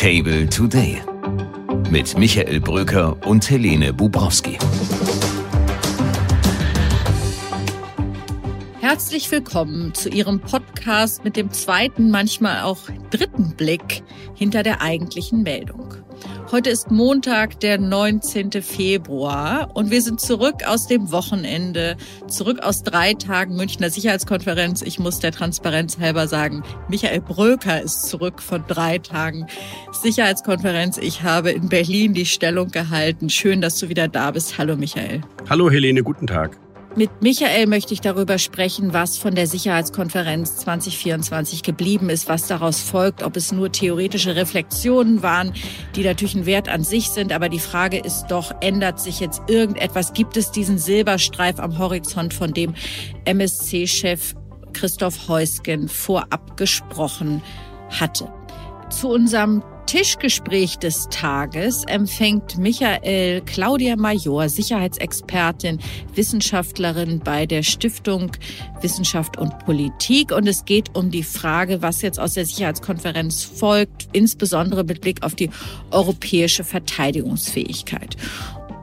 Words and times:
Table 0.00 0.48
Today 0.48 1.02
mit 1.90 2.16
Michael 2.16 2.58
Bröker 2.58 3.18
und 3.26 3.50
Helene 3.50 3.92
Bubrowski. 3.92 4.56
Herzlich 8.80 9.30
willkommen 9.30 9.92
zu 9.92 10.08
Ihrem 10.08 10.40
Podcast 10.40 11.22
mit 11.22 11.36
dem 11.36 11.50
zweiten, 11.50 12.10
manchmal 12.10 12.62
auch 12.62 12.88
dritten 13.10 13.54
Blick 13.56 14.02
hinter 14.34 14.62
der 14.62 14.80
eigentlichen 14.80 15.42
Meldung. 15.42 15.94
Heute 16.52 16.70
ist 16.70 16.90
Montag, 16.90 17.60
der 17.60 17.78
19. 17.78 18.50
Februar 18.62 19.70
und 19.74 19.92
wir 19.92 20.02
sind 20.02 20.20
zurück 20.20 20.66
aus 20.66 20.88
dem 20.88 21.12
Wochenende, 21.12 21.96
zurück 22.26 22.60
aus 22.60 22.82
drei 22.82 23.14
Tagen 23.14 23.54
Münchner 23.54 23.88
Sicherheitskonferenz. 23.88 24.82
Ich 24.82 24.98
muss 24.98 25.20
der 25.20 25.30
Transparenz 25.30 25.98
halber 25.98 26.26
sagen, 26.26 26.64
Michael 26.88 27.20
Bröker 27.20 27.80
ist 27.80 28.08
zurück 28.08 28.42
von 28.42 28.64
drei 28.66 28.98
Tagen 28.98 29.46
Sicherheitskonferenz. 29.92 30.98
Ich 30.98 31.22
habe 31.22 31.52
in 31.52 31.68
Berlin 31.68 32.14
die 32.14 32.26
Stellung 32.26 32.70
gehalten. 32.70 33.30
Schön, 33.30 33.60
dass 33.60 33.78
du 33.78 33.88
wieder 33.88 34.08
da 34.08 34.32
bist. 34.32 34.58
Hallo 34.58 34.76
Michael. 34.76 35.20
Hallo 35.48 35.70
Helene, 35.70 36.02
guten 36.02 36.26
Tag. 36.26 36.58
Mit 36.96 37.22
Michael 37.22 37.68
möchte 37.68 37.94
ich 37.94 38.00
darüber 38.00 38.36
sprechen, 38.38 38.92
was 38.92 39.16
von 39.16 39.36
der 39.36 39.46
Sicherheitskonferenz 39.46 40.56
2024 40.56 41.62
geblieben 41.62 42.10
ist, 42.10 42.28
was 42.28 42.48
daraus 42.48 42.80
folgt, 42.80 43.22
ob 43.22 43.36
es 43.36 43.52
nur 43.52 43.70
theoretische 43.70 44.34
Reflexionen 44.34 45.22
waren, 45.22 45.52
die 45.94 46.02
natürlich 46.02 46.34
ein 46.34 46.46
Wert 46.46 46.68
an 46.68 46.82
sich 46.82 47.10
sind. 47.10 47.32
Aber 47.32 47.48
die 47.48 47.60
Frage 47.60 47.98
ist 47.98 48.26
doch, 48.26 48.52
ändert 48.60 48.98
sich 48.98 49.20
jetzt 49.20 49.40
irgendetwas? 49.46 50.14
Gibt 50.14 50.36
es 50.36 50.50
diesen 50.50 50.78
Silberstreif 50.78 51.60
am 51.60 51.78
Horizont, 51.78 52.34
von 52.34 52.52
dem 52.52 52.74
MSC-Chef 53.24 54.34
Christoph 54.72 55.28
Heusgen 55.28 55.88
vorab 55.88 56.56
gesprochen 56.56 57.40
hatte? 58.00 58.39
Zu 58.90 59.08
unserem 59.08 59.62
Tischgespräch 59.86 60.78
des 60.78 61.08
Tages 61.10 61.84
empfängt 61.86 62.58
Michael 62.58 63.40
Claudia 63.40 63.96
Major, 63.96 64.48
Sicherheitsexpertin, 64.48 65.78
Wissenschaftlerin 66.14 67.20
bei 67.20 67.46
der 67.46 67.62
Stiftung 67.62 68.32
Wissenschaft 68.80 69.36
und 69.38 69.58
Politik. 69.60 70.32
Und 70.32 70.46
es 70.46 70.64
geht 70.64 70.96
um 70.96 71.10
die 71.10 71.22
Frage, 71.22 71.82
was 71.82 72.02
jetzt 72.02 72.20
aus 72.20 72.34
der 72.34 72.46
Sicherheitskonferenz 72.46 73.44
folgt, 73.44 74.08
insbesondere 74.12 74.84
mit 74.84 75.00
Blick 75.00 75.22
auf 75.22 75.34
die 75.34 75.50
europäische 75.90 76.64
Verteidigungsfähigkeit. 76.64 78.16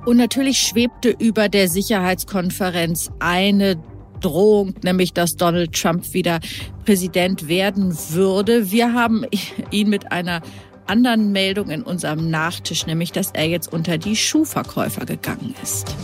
Und 0.05 0.17
natürlich 0.17 0.59
schwebte 0.59 1.09
über 1.09 1.49
der 1.49 1.67
Sicherheitskonferenz 1.67 3.11
eine 3.19 3.77
Drohung, 4.21 4.73
nämlich 4.83 5.13
dass 5.13 5.35
Donald 5.35 5.73
Trump 5.73 6.13
wieder 6.13 6.39
Präsident 6.85 7.47
werden 7.47 7.97
würde. 8.09 8.71
Wir 8.71 8.93
haben 8.93 9.25
ihn 9.71 9.89
mit 9.89 10.11
einer 10.11 10.41
anderen 10.85 11.31
Meldung 11.31 11.69
in 11.69 11.83
unserem 11.83 12.29
Nachtisch, 12.29 12.85
nämlich 12.85 13.11
dass 13.11 13.31
er 13.31 13.47
jetzt 13.47 13.71
unter 13.71 13.97
die 13.97 14.15
Schuhverkäufer 14.15 15.05
gegangen 15.05 15.53
ist. 15.61 15.95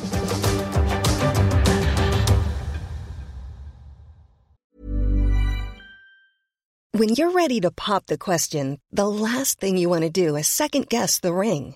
When 6.96 7.16
you're 7.16 7.34
ready 7.34 7.60
to 7.62 7.72
pop 7.72 8.06
the 8.08 8.20
question, 8.20 8.80
the 8.92 9.08
last 9.08 9.60
thing 9.60 9.78
you 9.78 9.90
want 9.90 10.04
to 10.04 10.12
do 10.12 10.36
is 10.36 10.48
second 10.48 10.90
guess 10.90 11.20
the 11.20 11.34
ring. 11.34 11.76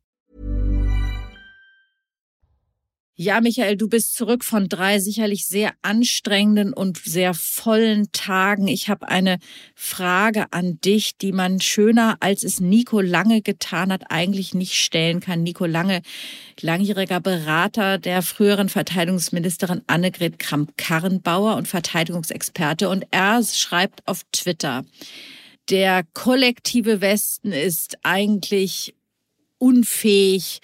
Ja, 3.23 3.39
Michael, 3.39 3.77
du 3.77 3.87
bist 3.87 4.15
zurück 4.15 4.43
von 4.43 4.67
drei 4.67 4.97
sicherlich 4.97 5.45
sehr 5.45 5.73
anstrengenden 5.83 6.73
und 6.73 6.97
sehr 6.97 7.35
vollen 7.35 8.11
Tagen. 8.13 8.67
Ich 8.67 8.89
habe 8.89 9.09
eine 9.09 9.37
Frage 9.75 10.51
an 10.51 10.81
dich, 10.81 11.19
die 11.19 11.31
man 11.31 11.61
schöner, 11.61 12.17
als 12.19 12.43
es 12.43 12.59
Nico 12.59 12.99
Lange 12.99 13.43
getan 13.43 13.91
hat, 13.91 14.05
eigentlich 14.09 14.55
nicht 14.55 14.73
stellen 14.73 15.19
kann. 15.19 15.43
Nico 15.43 15.67
Lange, 15.67 16.01
langjähriger 16.61 17.19
Berater 17.19 17.99
der 17.99 18.23
früheren 18.23 18.69
Verteidigungsministerin 18.69 19.83
Annegret 19.85 20.39
Kramp-Karrenbauer 20.39 21.57
und 21.57 21.67
Verteidigungsexperte. 21.67 22.89
Und 22.89 23.05
er 23.11 23.43
schreibt 23.43 24.01
auf 24.07 24.23
Twitter, 24.31 24.83
der 25.69 26.01
kollektive 26.15 27.01
Westen 27.01 27.51
ist 27.51 27.99
eigentlich 28.01 28.95
unfähig, 29.59 30.59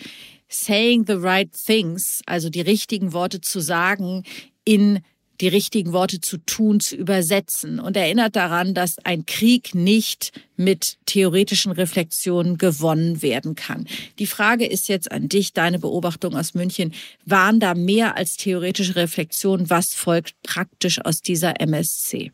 saying 0.47 1.05
the 1.07 1.13
right 1.13 1.51
things, 1.51 2.21
also 2.25 2.49
die 2.49 2.61
richtigen 2.61 3.13
Worte 3.13 3.41
zu 3.41 3.59
sagen, 3.59 4.23
in 4.65 5.01
die 5.41 5.47
richtigen 5.47 5.93
Worte 5.93 6.19
zu 6.19 6.37
tun, 6.37 6.79
zu 6.79 6.95
übersetzen 6.95 7.79
und 7.79 7.95
erinnert 7.95 8.35
daran, 8.35 8.73
dass 8.73 8.97
ein 9.05 9.25
Krieg 9.25 9.75
nicht 9.75 10.31
mit 10.55 10.97
theoretischen 11.05 11.71
Reflexionen 11.71 12.57
gewonnen 12.57 13.21
werden 13.21 13.55
kann. 13.55 13.87
Die 14.19 14.25
Frage 14.25 14.65
ist 14.65 14.87
jetzt 14.87 15.11
an 15.11 15.29
dich, 15.29 15.53
deine 15.53 15.79
Beobachtung 15.79 16.35
aus 16.35 16.53
München. 16.55 16.93
Waren 17.25 17.59
da 17.59 17.75
mehr 17.75 18.17
als 18.17 18.37
theoretische 18.37 18.95
Reflexionen? 18.95 19.69
Was 19.69 19.93
folgt 19.93 20.33
praktisch 20.41 20.99
aus 21.03 21.21
dieser 21.21 21.61
MSC? 21.61 22.31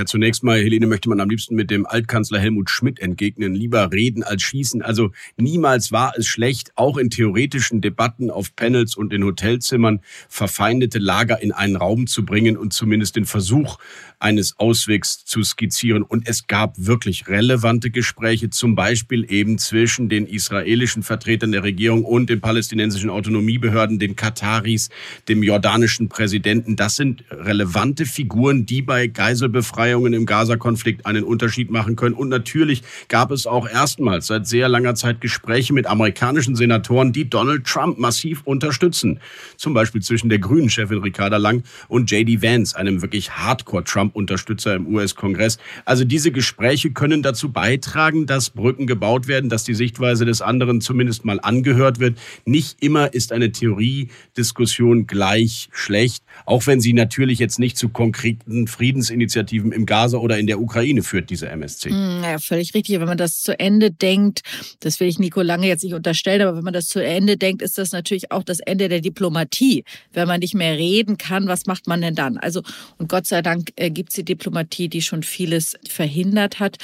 Ja, 0.00 0.06
zunächst 0.06 0.42
mal, 0.42 0.58
Helene, 0.58 0.86
möchte 0.86 1.10
man 1.10 1.20
am 1.20 1.28
liebsten 1.28 1.54
mit 1.54 1.70
dem 1.70 1.84
Altkanzler 1.84 2.38
Helmut 2.38 2.70
Schmidt 2.70 3.00
entgegnen. 3.00 3.54
Lieber 3.54 3.92
reden 3.92 4.22
als 4.22 4.40
schießen. 4.40 4.80
Also 4.80 5.10
niemals 5.36 5.92
war 5.92 6.14
es 6.16 6.26
schlecht, 6.26 6.72
auch 6.74 6.96
in 6.96 7.10
theoretischen 7.10 7.82
Debatten 7.82 8.30
auf 8.30 8.56
Panels 8.56 8.96
und 8.96 9.12
in 9.12 9.22
Hotelzimmern 9.22 10.00
verfeindete 10.30 10.98
Lager 10.98 11.42
in 11.42 11.52
einen 11.52 11.76
Raum 11.76 12.06
zu 12.06 12.24
bringen 12.24 12.56
und 12.56 12.72
zumindest 12.72 13.16
den 13.16 13.26
Versuch 13.26 13.76
eines 14.20 14.58
Auswegs 14.58 15.24
zu 15.24 15.42
skizzieren. 15.42 16.02
Und 16.02 16.28
es 16.28 16.46
gab 16.46 16.74
wirklich 16.76 17.26
relevante 17.26 17.90
Gespräche, 17.90 18.50
zum 18.50 18.74
Beispiel 18.74 19.26
eben 19.30 19.58
zwischen 19.58 20.08
den 20.08 20.26
israelischen 20.26 21.02
Vertretern 21.02 21.52
der 21.52 21.62
Regierung 21.62 22.04
und 22.04 22.30
den 22.30 22.40
palästinensischen 22.40 23.10
Autonomiebehörden, 23.10 23.98
den 23.98 24.16
Kataris, 24.16 24.90
dem 25.28 25.42
jordanischen 25.42 26.08
Präsidenten. 26.08 26.76
Das 26.76 26.96
sind 26.96 27.24
relevante 27.30 28.04
Figuren, 28.04 28.66
die 28.66 28.82
bei 28.82 29.06
Geiselbefreiungen 29.06 30.12
im 30.12 30.26
Gaza-Konflikt 30.26 31.06
einen 31.06 31.24
Unterschied 31.24 31.70
machen 31.70 31.96
können. 31.96 32.14
Und 32.14 32.28
natürlich 32.28 32.82
gab 33.08 33.30
es 33.30 33.46
auch 33.46 33.68
erstmals 33.68 34.26
seit 34.26 34.46
sehr 34.46 34.68
langer 34.68 34.94
Zeit 34.94 35.20
Gespräche 35.20 35.72
mit 35.72 35.86
amerikanischen 35.86 36.56
Senatoren, 36.56 37.12
die 37.12 37.28
Donald 37.28 37.64
Trump 37.66 37.98
massiv 37.98 38.42
unterstützen. 38.44 39.20
Zum 39.56 39.72
Beispiel 39.72 40.02
zwischen 40.02 40.28
der 40.28 40.38
Grünen-Chefin 40.38 40.98
Ricarda 40.98 41.38
Lang 41.38 41.64
und 41.88 42.10
JD 42.10 42.42
Vance, 42.42 42.76
einem 42.76 43.00
wirklich 43.00 43.30
Hardcore-Trump 43.30 44.09
Trump-Unterstützer 44.10 44.74
im 44.74 44.86
US-Kongress. 44.94 45.58
Also 45.84 46.04
diese 46.04 46.32
Gespräche 46.32 46.90
können 46.90 47.22
dazu 47.22 47.52
beitragen, 47.52 48.26
dass 48.26 48.50
Brücken 48.50 48.86
gebaut 48.86 49.28
werden, 49.28 49.50
dass 49.50 49.64
die 49.64 49.74
Sichtweise 49.74 50.24
des 50.24 50.42
anderen 50.42 50.80
zumindest 50.80 51.24
mal 51.24 51.40
angehört 51.40 52.00
wird. 52.00 52.18
Nicht 52.44 52.82
immer 52.82 53.12
ist 53.14 53.32
eine 53.32 53.52
Theoriediskussion 53.52 55.06
gleich 55.06 55.68
schlecht, 55.72 56.24
auch 56.46 56.66
wenn 56.66 56.80
sie 56.80 56.92
natürlich 56.92 57.38
jetzt 57.38 57.58
nicht 57.58 57.76
zu 57.76 57.88
konkreten 57.88 58.66
Friedensinitiativen 58.66 59.72
im 59.72 59.86
Gaza 59.86 60.18
oder 60.18 60.38
in 60.38 60.46
der 60.46 60.60
Ukraine 60.60 61.02
führt, 61.02 61.30
diese 61.30 61.48
MSC. 61.48 61.90
Hm, 61.90 62.22
ja, 62.22 62.38
völlig 62.38 62.74
richtig. 62.74 62.98
Wenn 63.00 63.08
man 63.08 63.18
das 63.18 63.42
zu 63.42 63.58
Ende 63.58 63.90
denkt, 63.90 64.40
das 64.80 65.00
will 65.00 65.08
ich 65.08 65.18
Nico 65.18 65.42
Lange 65.42 65.66
jetzt 65.66 65.84
nicht 65.84 65.94
unterstellen, 65.94 66.42
aber 66.42 66.56
wenn 66.56 66.64
man 66.64 66.72
das 66.72 66.86
zu 66.86 67.02
Ende 67.02 67.36
denkt, 67.36 67.62
ist 67.62 67.78
das 67.78 67.92
natürlich 67.92 68.30
auch 68.32 68.42
das 68.42 68.60
Ende 68.60 68.88
der 68.88 69.00
Diplomatie. 69.00 69.84
Wenn 70.12 70.28
man 70.28 70.40
nicht 70.40 70.54
mehr 70.54 70.76
reden 70.76 71.18
kann, 71.18 71.46
was 71.46 71.66
macht 71.66 71.86
man 71.86 72.00
denn 72.00 72.14
dann? 72.14 72.36
Also, 72.36 72.62
und 72.98 73.08
Gott 73.08 73.26
sei 73.26 73.42
Dank 73.42 73.70
äh, 73.76 73.90
gibt 74.00 74.12
es 74.12 74.16
die 74.16 74.24
Diplomatie, 74.24 74.88
die 74.88 75.02
schon 75.02 75.22
vieles 75.22 75.76
verhindert 75.86 76.58
hat. 76.58 76.78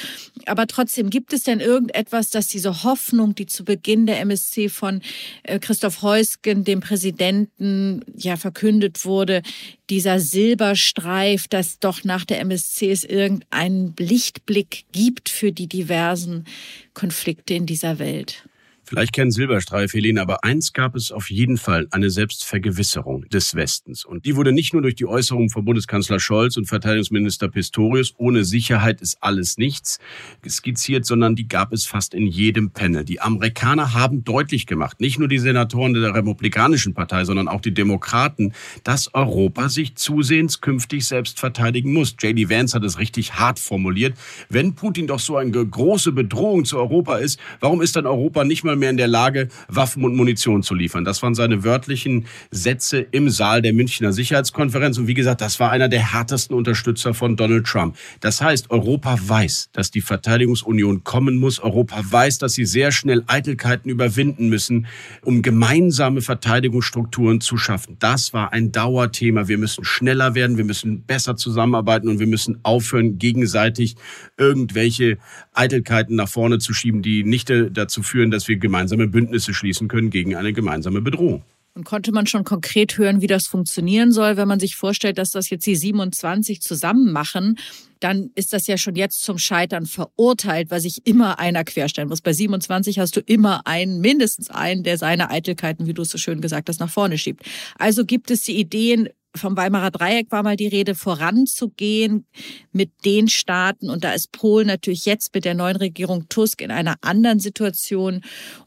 Aber 0.45 0.67
trotzdem, 0.67 1.09
gibt 1.09 1.33
es 1.33 1.41
denn 1.41 1.59
irgendetwas, 1.59 2.29
dass 2.29 2.45
diese 2.45 2.83
Hoffnung, 2.83 3.33
die 3.33 3.47
zu 3.47 3.65
Beginn 3.65 4.05
der 4.05 4.19
MSC 4.19 4.69
von 4.69 5.01
äh, 5.41 5.57
Christoph 5.57 6.03
Heusgen, 6.03 6.63
dem 6.63 6.79
Präsidenten, 6.79 8.01
ja 8.15 8.37
verkündet 8.37 9.03
wurde, 9.03 9.41
dieser 9.89 10.19
Silberstreif, 10.19 11.47
dass 11.47 11.79
doch 11.79 12.03
nach 12.03 12.23
der 12.23 12.39
MSC 12.39 12.91
es 12.91 13.03
irgendeinen 13.03 13.95
Lichtblick 13.97 14.85
gibt 14.91 15.29
für 15.29 15.51
die 15.51 15.65
diversen 15.65 16.45
Konflikte 16.93 17.55
in 17.55 17.65
dieser 17.65 17.97
Welt? 17.97 18.47
Vielleicht 18.87 19.11
kennen 19.11 19.31
Silberstreif, 19.31 19.93
Helene, 19.93 20.21
aber 20.21 20.45
eins 20.45 20.71
gab 20.71 20.95
es 20.95 21.11
auf 21.11 21.29
jeden 21.29 21.57
Fall, 21.57 21.89
eine 21.91 22.09
Selbstvergewisserung 22.09 23.27
des 23.27 23.53
Westens. 23.53 24.05
Und 24.05 24.23
die 24.23 24.37
wurde 24.37 24.53
nicht 24.53 24.71
nur 24.71 24.81
durch 24.81 24.95
die 24.95 25.05
Äußerungen 25.05 25.49
von 25.49 25.65
Bundeskanzler 25.65 26.21
Scholz 26.21 26.55
und 26.55 26.67
Verteidigungsminister 26.67 27.49
Pistorius, 27.49 28.13
ohne 28.17 28.45
Sicherheit 28.45 29.01
ist 29.01 29.17
alles 29.19 29.57
nichts, 29.57 29.99
skizziert, 30.47 31.05
sondern 31.05 31.35
die 31.35 31.49
gab 31.49 31.73
es 31.73 31.85
fast 31.85 32.13
in 32.13 32.27
jedem 32.27 32.71
Panel. 32.71 33.03
Die 33.03 33.19
Amerikaner 33.19 33.93
haben 33.93 34.23
deutlich 34.23 34.67
gemacht, 34.67 35.01
nicht 35.01 35.19
nur 35.19 35.27
die 35.27 35.39
Senatoren 35.39 35.93
der 35.93 36.13
Republikanischen 36.13 36.93
Partei, 36.93 37.25
sondern 37.25 37.49
auch 37.49 37.59
die 37.59 37.73
Demokraten, 37.73 38.53
dass 38.85 39.13
Europa 39.13 39.67
sich 39.67 39.95
zusehends 39.95 40.61
künftig 40.61 41.05
selbst 41.05 41.41
verteidigen 41.41 41.91
muss. 41.91 42.15
J.D. 42.21 42.49
Vance 42.49 42.73
hat 42.73 42.85
es 42.85 42.99
richtig 42.99 43.33
hart 43.33 43.59
formuliert. 43.59 44.17
Wenn 44.47 44.75
Putin 44.75 45.07
doch 45.07 45.19
so 45.19 45.35
eine 45.35 45.51
große 45.51 46.13
Bedrohung 46.13 46.63
zu 46.63 46.77
Europa 46.77 47.17
ist, 47.17 47.37
warum 47.59 47.81
ist 47.81 47.97
dann 47.97 48.05
Europa 48.05 48.45
nicht 48.45 48.63
mal 48.63 48.76
mehr 48.77 48.89
in 48.89 48.97
der 48.97 49.07
Lage, 49.07 49.49
Waffen 49.67 50.03
und 50.03 50.15
Munition 50.15 50.63
zu 50.63 50.75
liefern. 50.75 51.03
Das 51.03 51.21
waren 51.23 51.35
seine 51.35 51.63
wörtlichen 51.63 52.25
Sätze 52.51 52.99
im 53.11 53.29
Saal 53.29 53.61
der 53.61 53.73
Münchner 53.73 54.13
Sicherheitskonferenz. 54.13 54.97
Und 54.97 55.07
wie 55.07 55.13
gesagt, 55.13 55.41
das 55.41 55.59
war 55.59 55.71
einer 55.71 55.89
der 55.89 56.13
härtesten 56.13 56.55
Unterstützer 56.55 57.13
von 57.13 57.35
Donald 57.35 57.65
Trump. 57.65 57.97
Das 58.19 58.41
heißt, 58.41 58.71
Europa 58.71 59.17
weiß, 59.21 59.69
dass 59.73 59.91
die 59.91 60.01
Verteidigungsunion 60.01 61.03
kommen 61.03 61.37
muss. 61.37 61.59
Europa 61.59 62.01
weiß, 62.09 62.37
dass 62.37 62.53
sie 62.53 62.65
sehr 62.65 62.91
schnell 62.91 63.23
Eitelkeiten 63.27 63.89
überwinden 63.89 64.49
müssen, 64.49 64.87
um 65.23 65.41
gemeinsame 65.41 66.21
Verteidigungsstrukturen 66.21 67.41
zu 67.41 67.57
schaffen. 67.57 67.97
Das 67.99 68.33
war 68.33 68.53
ein 68.53 68.71
Dauerthema. 68.71 69.47
Wir 69.47 69.57
müssen 69.57 69.83
schneller 69.83 70.35
werden, 70.35 70.57
wir 70.57 70.65
müssen 70.65 71.03
besser 71.03 71.35
zusammenarbeiten 71.35 72.07
und 72.07 72.19
wir 72.19 72.27
müssen 72.27 72.59
aufhören, 72.63 73.17
gegenseitig 73.17 73.95
irgendwelche 74.37 75.17
Eitelkeiten 75.57 76.15
nach 76.15 76.29
vorne 76.29 76.59
zu 76.59 76.73
schieben, 76.73 77.01
die 77.01 77.23
nicht 77.23 77.49
dazu 77.49 78.03
führen, 78.03 78.31
dass 78.31 78.47
wir 78.47 78.57
gemeinsame 78.57 79.07
Bündnisse 79.07 79.53
schließen 79.53 79.87
können 79.87 80.09
gegen 80.09 80.35
eine 80.35 80.53
gemeinsame 80.53 81.01
Bedrohung. 81.01 81.43
Und 81.73 81.83
konnte 81.83 82.11
man 82.11 82.25
schon 82.25 82.43
konkret 82.43 82.97
hören, 82.97 83.21
wie 83.21 83.27
das 83.27 83.45
funktionieren 83.45 84.11
soll, 84.11 84.35
wenn 84.35 84.47
man 84.47 84.59
sich 84.59 84.75
vorstellt, 84.75 85.19
dass 85.19 85.29
das 85.29 85.51
jetzt 85.51 85.67
die 85.67 85.75
27 85.75 86.59
zusammen 86.59 87.11
machen, 87.11 87.59
dann 87.99 88.31
ist 88.33 88.51
das 88.51 88.65
ja 88.65 88.77
schon 88.77 88.95
jetzt 88.95 89.21
zum 89.21 89.37
Scheitern 89.37 89.85
verurteilt, 89.85 90.71
weil 90.71 90.81
sich 90.81 91.05
immer 91.05 91.37
einer 91.37 91.63
querstellen 91.63 92.09
muss. 92.09 92.21
Bei 92.21 92.33
27 92.33 92.97
hast 92.97 93.15
du 93.15 93.19
immer 93.19 93.67
einen, 93.67 94.01
mindestens 94.01 94.49
einen, 94.49 94.81
der 94.81 94.97
seine 94.97 95.29
Eitelkeiten, 95.29 95.85
wie 95.85 95.93
du 95.93 96.01
es 96.01 96.09
so 96.09 96.17
schön 96.17 96.41
gesagt 96.41 96.67
hast, 96.67 96.79
nach 96.79 96.89
vorne 96.89 97.19
schiebt. 97.19 97.43
Also 97.77 98.05
gibt 98.05 98.31
es 98.31 98.41
die 98.41 98.59
Ideen, 98.59 99.09
vom 99.37 99.55
Weimarer 99.55 99.91
Dreieck 99.91 100.31
war 100.31 100.43
mal 100.43 100.55
die 100.55 100.67
Rede, 100.67 100.95
voranzugehen 100.95 102.25
mit 102.71 102.91
den 103.05 103.27
Staaten. 103.27 103.89
Und 103.89 104.03
da 104.03 104.13
ist 104.13 104.31
Polen 104.31 104.67
natürlich 104.67 105.05
jetzt 105.05 105.33
mit 105.33 105.45
der 105.45 105.53
neuen 105.53 105.77
Regierung 105.77 106.27
Tusk 106.29 106.61
in 106.61 106.71
einer 106.71 106.95
anderen 107.01 107.39
Situation 107.39 108.21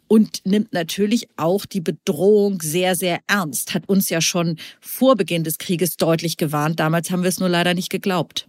und 0.08 0.44
nimmt 0.44 0.72
natürlich 0.72 1.28
auch 1.36 1.66
die 1.66 1.80
Bedrohung 1.80 2.60
sehr, 2.62 2.96
sehr 2.96 3.20
ernst. 3.26 3.74
Hat 3.74 3.88
uns 3.88 4.10
ja 4.10 4.20
schon 4.20 4.56
vor 4.80 5.16
Beginn 5.16 5.44
des 5.44 5.58
Krieges 5.58 5.96
deutlich 5.96 6.36
gewarnt. 6.36 6.80
Damals 6.80 7.10
haben 7.10 7.22
wir 7.22 7.28
es 7.28 7.40
nur 7.40 7.48
leider 7.48 7.74
nicht 7.74 7.90
geglaubt. 7.90 8.48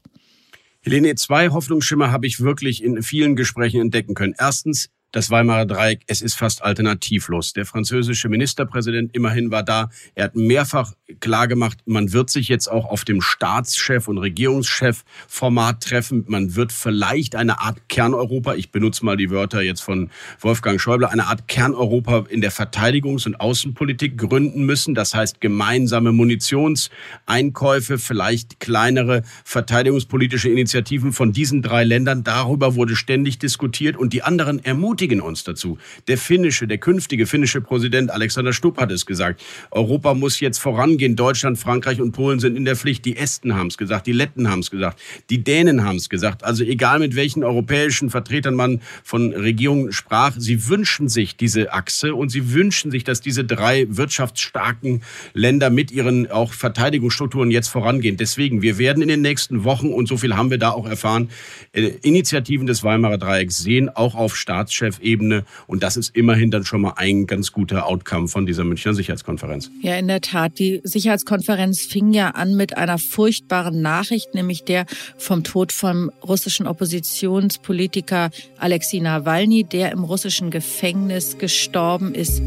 Helene, 0.81 1.13
zwei 1.13 1.49
Hoffnungsschimmer 1.49 2.11
habe 2.11 2.25
ich 2.25 2.39
wirklich 2.39 2.83
in 2.83 3.03
vielen 3.03 3.35
Gesprächen 3.35 3.81
entdecken 3.81 4.15
können. 4.15 4.33
Erstens, 4.37 4.89
das 5.11 5.29
Weimarer 5.29 5.65
Dreieck, 5.65 6.03
es 6.07 6.21
ist 6.21 6.35
fast 6.35 6.63
alternativlos. 6.63 7.53
Der 7.53 7.65
französische 7.65 8.29
Ministerpräsident 8.29 9.13
immerhin 9.13 9.51
war 9.51 9.61
da. 9.61 9.89
Er 10.15 10.25
hat 10.25 10.35
mehrfach 10.35 10.93
klargemacht, 11.19 11.79
man 11.85 12.13
wird 12.13 12.29
sich 12.29 12.47
jetzt 12.47 12.67
auch 12.67 12.85
auf 12.85 13.03
dem 13.05 13.21
Staatschef- 13.21 14.07
und 14.07 14.17
Regierungschef-Format 14.17 15.83
treffen. 15.83 16.23
Man 16.27 16.55
wird 16.55 16.71
vielleicht 16.71 17.35
eine 17.35 17.59
Art 17.59 17.89
Kerneuropa, 17.89 18.55
ich 18.55 18.71
benutze 18.71 19.03
mal 19.05 19.17
die 19.17 19.29
Wörter 19.29 19.61
jetzt 19.61 19.81
von 19.81 20.09
Wolfgang 20.39 20.79
Schäuble, 20.79 21.09
eine 21.09 21.27
Art 21.27 21.47
Kerneuropa 21.47 22.25
in 22.29 22.41
der 22.41 22.51
Verteidigungs- 22.51 23.25
und 23.25 23.39
Außenpolitik 23.39 24.17
gründen 24.17 24.65
müssen. 24.65 24.95
Das 24.95 25.13
heißt 25.13 25.41
gemeinsame 25.41 26.11
Munitionseinkäufe, 26.11 27.97
vielleicht 27.97 28.59
kleinere 28.59 29.23
verteidigungspolitische 29.43 30.49
Initiativen 30.49 31.11
von 31.11 31.31
diesen 31.33 31.61
drei 31.61 31.83
Ländern. 31.83 32.23
Darüber 32.23 32.75
wurde 32.75 32.95
ständig 32.95 33.39
diskutiert 33.39 33.97
und 33.97 34.13
die 34.13 34.23
anderen 34.23 34.63
ermutigen 34.63 35.21
uns 35.21 35.43
dazu. 35.43 35.77
Der 36.07 36.17
finnische, 36.17 36.67
der 36.67 36.77
künftige 36.77 37.25
finnische 37.25 37.61
Präsident 37.61 38.11
Alexander 38.11 38.53
Stubb 38.53 38.79
hat 38.79 38.91
es 38.91 39.05
gesagt. 39.05 39.43
Europa 39.71 40.13
muss 40.13 40.39
jetzt 40.39 40.59
vorangehen. 40.59 41.00
Deutschland, 41.09 41.57
Frankreich 41.57 41.99
und 41.99 42.11
Polen 42.11 42.39
sind 42.39 42.55
in 42.55 42.65
der 42.65 42.75
Pflicht. 42.75 43.05
Die 43.05 43.17
Esten 43.17 43.55
haben 43.55 43.67
es 43.67 43.77
gesagt, 43.77 44.07
die 44.07 44.11
Letten 44.11 44.49
haben 44.49 44.59
es 44.59 44.71
gesagt, 44.71 44.99
die 45.29 45.43
Dänen 45.43 45.83
haben 45.83 45.97
es 45.97 46.09
gesagt. 46.09 46.43
Also 46.43 46.63
egal 46.63 46.99
mit 46.99 47.15
welchen 47.15 47.43
europäischen 47.43 48.09
Vertretern 48.09 48.53
man 48.53 48.81
von 49.03 49.33
Regierungen 49.33 49.91
sprach, 49.91 50.35
sie 50.37 50.67
wünschen 50.67 51.09
sich 51.09 51.35
diese 51.35 51.73
Achse 51.73 52.13
und 52.13 52.29
sie 52.29 52.53
wünschen 52.53 52.91
sich, 52.91 53.03
dass 53.03 53.21
diese 53.21 53.43
drei 53.43 53.87
wirtschaftsstarken 53.89 55.01
Länder 55.33 55.69
mit 55.69 55.91
ihren 55.91 56.29
auch 56.29 56.53
Verteidigungsstrukturen 56.53 57.49
jetzt 57.49 57.69
vorangehen. 57.69 58.17
Deswegen, 58.17 58.61
wir 58.61 58.77
werden 58.77 59.01
in 59.01 59.09
den 59.09 59.21
nächsten 59.21 59.63
Wochen, 59.63 59.87
und 59.87 60.07
so 60.07 60.17
viel 60.17 60.35
haben 60.35 60.51
wir 60.51 60.57
da 60.57 60.71
auch 60.71 60.87
erfahren, 60.87 61.29
äh, 61.73 61.91
Initiativen 62.01 62.67
des 62.67 62.83
Weimarer 62.83 63.17
Dreiecks 63.17 63.57
sehen, 63.57 63.89
auch 63.89 64.15
auf 64.15 64.35
Staatschef 64.35 64.91
Chefebene. 64.91 65.45
Und 65.67 65.83
das 65.83 65.97
ist 65.97 66.15
immerhin 66.15 66.51
dann 66.51 66.65
schon 66.65 66.81
mal 66.81 66.93
ein 66.95 67.27
ganz 67.27 67.51
guter 67.51 67.87
Outcome 67.87 68.27
von 68.27 68.45
dieser 68.45 68.63
Münchner 68.63 68.93
Sicherheitskonferenz. 68.93 69.71
Ja, 69.81 69.97
in 69.97 70.07
der 70.07 70.21
Tat. 70.21 70.59
Die 70.59 70.81
Sicherheitskonferenz 70.91 71.81
fing 71.81 72.13
ja 72.13 72.29
an 72.29 72.55
mit 72.55 72.77
einer 72.77 72.97
furchtbaren 72.97 73.81
Nachricht, 73.81 74.33
nämlich 74.33 74.63
der 74.63 74.85
vom 75.17 75.43
Tod 75.43 75.71
vom 75.71 76.11
russischen 76.23 76.67
Oppositionspolitiker 76.67 78.29
Alexei 78.57 78.99
Nawalny, 78.99 79.63
der 79.63 79.91
im 79.91 80.03
russischen 80.03 80.51
Gefängnis 80.51 81.37
gestorben 81.37 82.13
ist. 82.13 82.41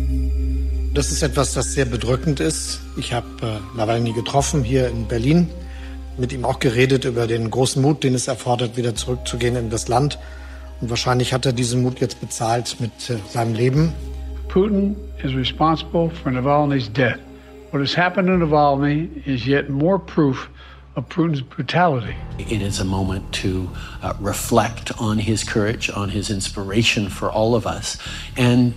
Das 0.94 1.10
ist 1.10 1.22
etwas, 1.22 1.54
das 1.54 1.72
sehr 1.72 1.86
bedrückend 1.86 2.38
ist. 2.38 2.80
Ich 2.96 3.12
habe 3.12 3.26
äh, 3.42 3.76
Nawalny 3.76 4.12
getroffen 4.12 4.62
hier 4.62 4.88
in 4.88 5.08
Berlin, 5.08 5.50
mit 6.16 6.32
ihm 6.32 6.44
auch 6.44 6.60
geredet 6.60 7.04
über 7.04 7.26
den 7.26 7.50
großen 7.50 7.82
Mut, 7.82 8.04
den 8.04 8.14
es 8.14 8.28
erfordert, 8.28 8.76
wieder 8.76 8.94
zurückzugehen 8.94 9.56
in 9.56 9.70
das 9.70 9.88
Land. 9.88 10.20
Und 10.80 10.90
wahrscheinlich 10.90 11.32
hat 11.32 11.46
er 11.46 11.52
diesen 11.52 11.82
Mut 11.82 11.98
jetzt 12.00 12.20
bezahlt 12.20 12.76
mit 12.78 12.92
äh, 13.10 13.16
seinem 13.28 13.54
Leben. 13.54 13.92
Putin 14.48 14.94
is 15.24 15.34
responsible 15.34 16.10
for 16.22 16.30
Navalny's 16.30 16.88
death. 16.92 17.18
What 17.74 17.80
has 17.80 17.94
happened 17.94 18.28
to 18.28 18.34
Navalny 18.34 19.26
is 19.26 19.48
yet 19.48 19.68
more 19.68 19.98
proof 19.98 20.48
of 20.94 21.08
Putin's 21.08 21.40
brutality. 21.40 22.14
It 22.38 22.62
is 22.62 22.78
a 22.78 22.84
moment 22.84 23.34
to 23.42 23.68
uh, 24.00 24.12
reflect 24.20 24.92
on 25.00 25.18
his 25.18 25.42
courage, 25.42 25.90
on 25.90 26.10
his 26.10 26.30
inspiration 26.30 27.08
for 27.08 27.32
all 27.32 27.56
of 27.56 27.66
us, 27.66 27.98
and 28.36 28.74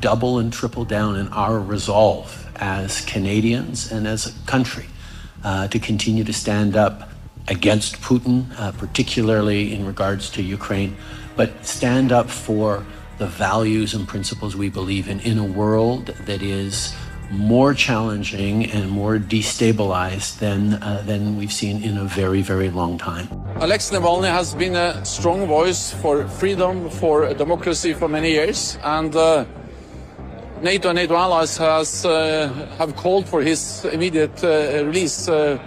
double 0.00 0.40
and 0.40 0.52
triple 0.52 0.84
down 0.84 1.14
in 1.14 1.28
our 1.28 1.60
resolve 1.60 2.50
as 2.56 3.02
Canadians 3.02 3.92
and 3.92 4.08
as 4.08 4.26
a 4.26 4.32
country 4.46 4.86
uh, 5.44 5.68
to 5.68 5.78
continue 5.78 6.24
to 6.24 6.32
stand 6.32 6.74
up 6.74 7.10
against 7.46 8.00
Putin, 8.00 8.46
uh, 8.58 8.72
particularly 8.72 9.72
in 9.72 9.86
regards 9.86 10.28
to 10.30 10.42
Ukraine, 10.42 10.96
but 11.36 11.64
stand 11.64 12.10
up 12.10 12.28
for 12.28 12.84
the 13.18 13.26
values 13.28 13.94
and 13.94 14.08
principles 14.08 14.56
we 14.56 14.68
believe 14.68 15.08
in 15.08 15.20
in 15.20 15.38
a 15.38 15.44
world 15.44 16.06
that 16.26 16.42
is 16.42 16.92
more 17.32 17.72
challenging 17.72 18.70
and 18.70 18.90
more 18.90 19.18
destabilized 19.18 20.38
than 20.38 20.74
uh, 20.74 21.02
than 21.06 21.36
we've 21.36 21.52
seen 21.52 21.82
in 21.82 21.96
a 21.96 22.04
very 22.04 22.42
very 22.42 22.70
long 22.70 22.98
time. 22.98 23.26
Alexei 23.56 23.96
Navalny 23.96 24.30
has 24.30 24.54
been 24.54 24.76
a 24.76 25.02
strong 25.04 25.46
voice 25.46 25.92
for 25.92 26.28
freedom, 26.28 26.90
for 26.90 27.32
democracy 27.34 27.94
for 27.94 28.08
many 28.08 28.32
years, 28.32 28.78
and 28.84 29.16
uh, 29.16 29.44
NATO 30.60 30.90
and 30.90 30.96
NATO 30.96 31.16
allies 31.16 31.56
has 31.56 32.04
uh, 32.04 32.52
have 32.78 32.94
called 32.96 33.26
for 33.26 33.40
his 33.40 33.84
immediate 33.86 34.44
uh, 34.44 34.84
release 34.84 35.26
uh, 35.28 35.58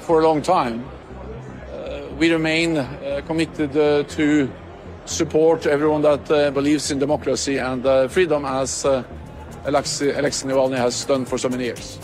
for 0.00 0.20
a 0.20 0.24
long 0.24 0.42
time. 0.42 0.84
Uh, 1.72 2.02
we 2.18 2.30
remain 2.30 2.86
committed 3.26 3.72
to 4.08 4.52
support 5.06 5.66
everyone 5.66 6.02
that 6.02 6.52
believes 6.52 6.90
in 6.90 6.98
democracy 6.98 7.58
and 7.58 8.10
freedom 8.10 8.44
as 8.44 8.86
Alexei, 9.64 10.12
Navalny 10.46 10.76
has 10.76 11.06
done 11.06 11.24
for 11.24 11.38
so 11.38 11.48
many 11.48 11.64
years. 11.64 11.98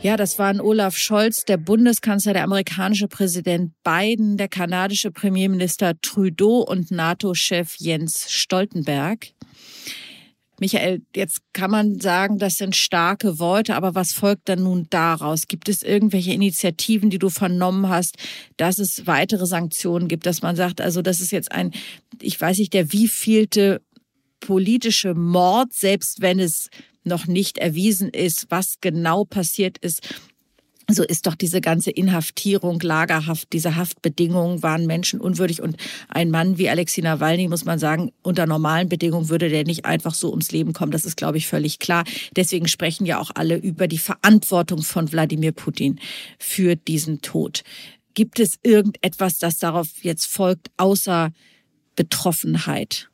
Ja, 0.00 0.16
das 0.16 0.38
waren 0.38 0.60
Olaf 0.60 0.96
Scholz, 0.96 1.44
der 1.44 1.58
Bundeskanzler, 1.58 2.32
der 2.32 2.42
amerikanische 2.42 3.06
Präsident 3.06 3.72
Biden, 3.84 4.36
der 4.36 4.48
kanadische 4.48 5.12
Premierminister 5.12 5.94
Trudeau 6.00 6.62
und 6.62 6.90
NATO-Chef 6.90 7.76
Jens 7.76 8.26
Stoltenberg. 8.28 9.28
Michael, 10.58 11.02
jetzt 11.14 11.40
kann 11.52 11.70
man 11.70 12.00
sagen, 12.00 12.38
das 12.38 12.56
sind 12.56 12.74
starke 12.74 13.38
Worte, 13.38 13.74
aber 13.74 13.94
was 13.94 14.12
folgt 14.12 14.48
dann 14.48 14.62
nun 14.62 14.86
daraus? 14.90 15.48
Gibt 15.48 15.68
es 15.68 15.82
irgendwelche 15.82 16.32
Initiativen, 16.32 17.10
die 17.10 17.18
du 17.18 17.30
vernommen 17.30 17.88
hast, 17.88 18.16
dass 18.56 18.78
es 18.78 19.06
weitere 19.06 19.46
Sanktionen 19.46 20.08
gibt, 20.08 20.24
dass 20.24 20.42
man 20.42 20.56
sagt, 20.56 20.80
also 20.80 21.02
das 21.02 21.20
ist 21.20 21.32
jetzt 21.32 21.52
ein, 21.52 21.72
ich 22.20 22.40
weiß 22.40 22.58
nicht, 22.58 22.74
der 22.74 22.92
wievielte 22.92 23.82
politische 24.42 25.14
Mord, 25.14 25.72
selbst 25.72 26.20
wenn 26.20 26.38
es 26.38 26.68
noch 27.04 27.26
nicht 27.26 27.58
erwiesen 27.58 28.10
ist, 28.10 28.46
was 28.50 28.76
genau 28.80 29.24
passiert 29.24 29.78
ist, 29.78 30.02
so 30.90 31.04
ist 31.04 31.26
doch 31.26 31.36
diese 31.36 31.60
ganze 31.60 31.90
Inhaftierung, 31.90 32.80
Lagerhaft, 32.80 33.52
diese 33.52 33.76
Haftbedingungen 33.76 34.62
waren 34.62 34.86
menschenunwürdig. 34.86 35.62
Und 35.62 35.76
ein 36.08 36.30
Mann 36.30 36.58
wie 36.58 36.68
Alexei 36.68 37.02
Nawalny, 37.02 37.48
muss 37.48 37.64
man 37.64 37.78
sagen, 37.78 38.10
unter 38.22 38.46
normalen 38.46 38.88
Bedingungen 38.88 39.28
würde 39.28 39.48
der 39.48 39.64
nicht 39.64 39.84
einfach 39.84 40.12
so 40.12 40.30
ums 40.30 40.50
Leben 40.50 40.72
kommen. 40.72 40.92
Das 40.92 41.04
ist, 41.04 41.16
glaube 41.16 41.38
ich, 41.38 41.46
völlig 41.46 41.78
klar. 41.78 42.04
Deswegen 42.34 42.66
sprechen 42.66 43.06
ja 43.06 43.20
auch 43.20 43.30
alle 43.34 43.56
über 43.56 43.86
die 43.86 43.98
Verantwortung 43.98 44.82
von 44.82 45.10
Wladimir 45.12 45.52
Putin 45.52 46.00
für 46.38 46.74
diesen 46.74 47.22
Tod. 47.22 47.62
Gibt 48.14 48.40
es 48.40 48.58
irgendetwas, 48.62 49.38
das 49.38 49.58
darauf 49.58 49.88
jetzt 50.02 50.26
folgt, 50.26 50.70
außer 50.76 51.32
Betroffenheit? 51.94 53.08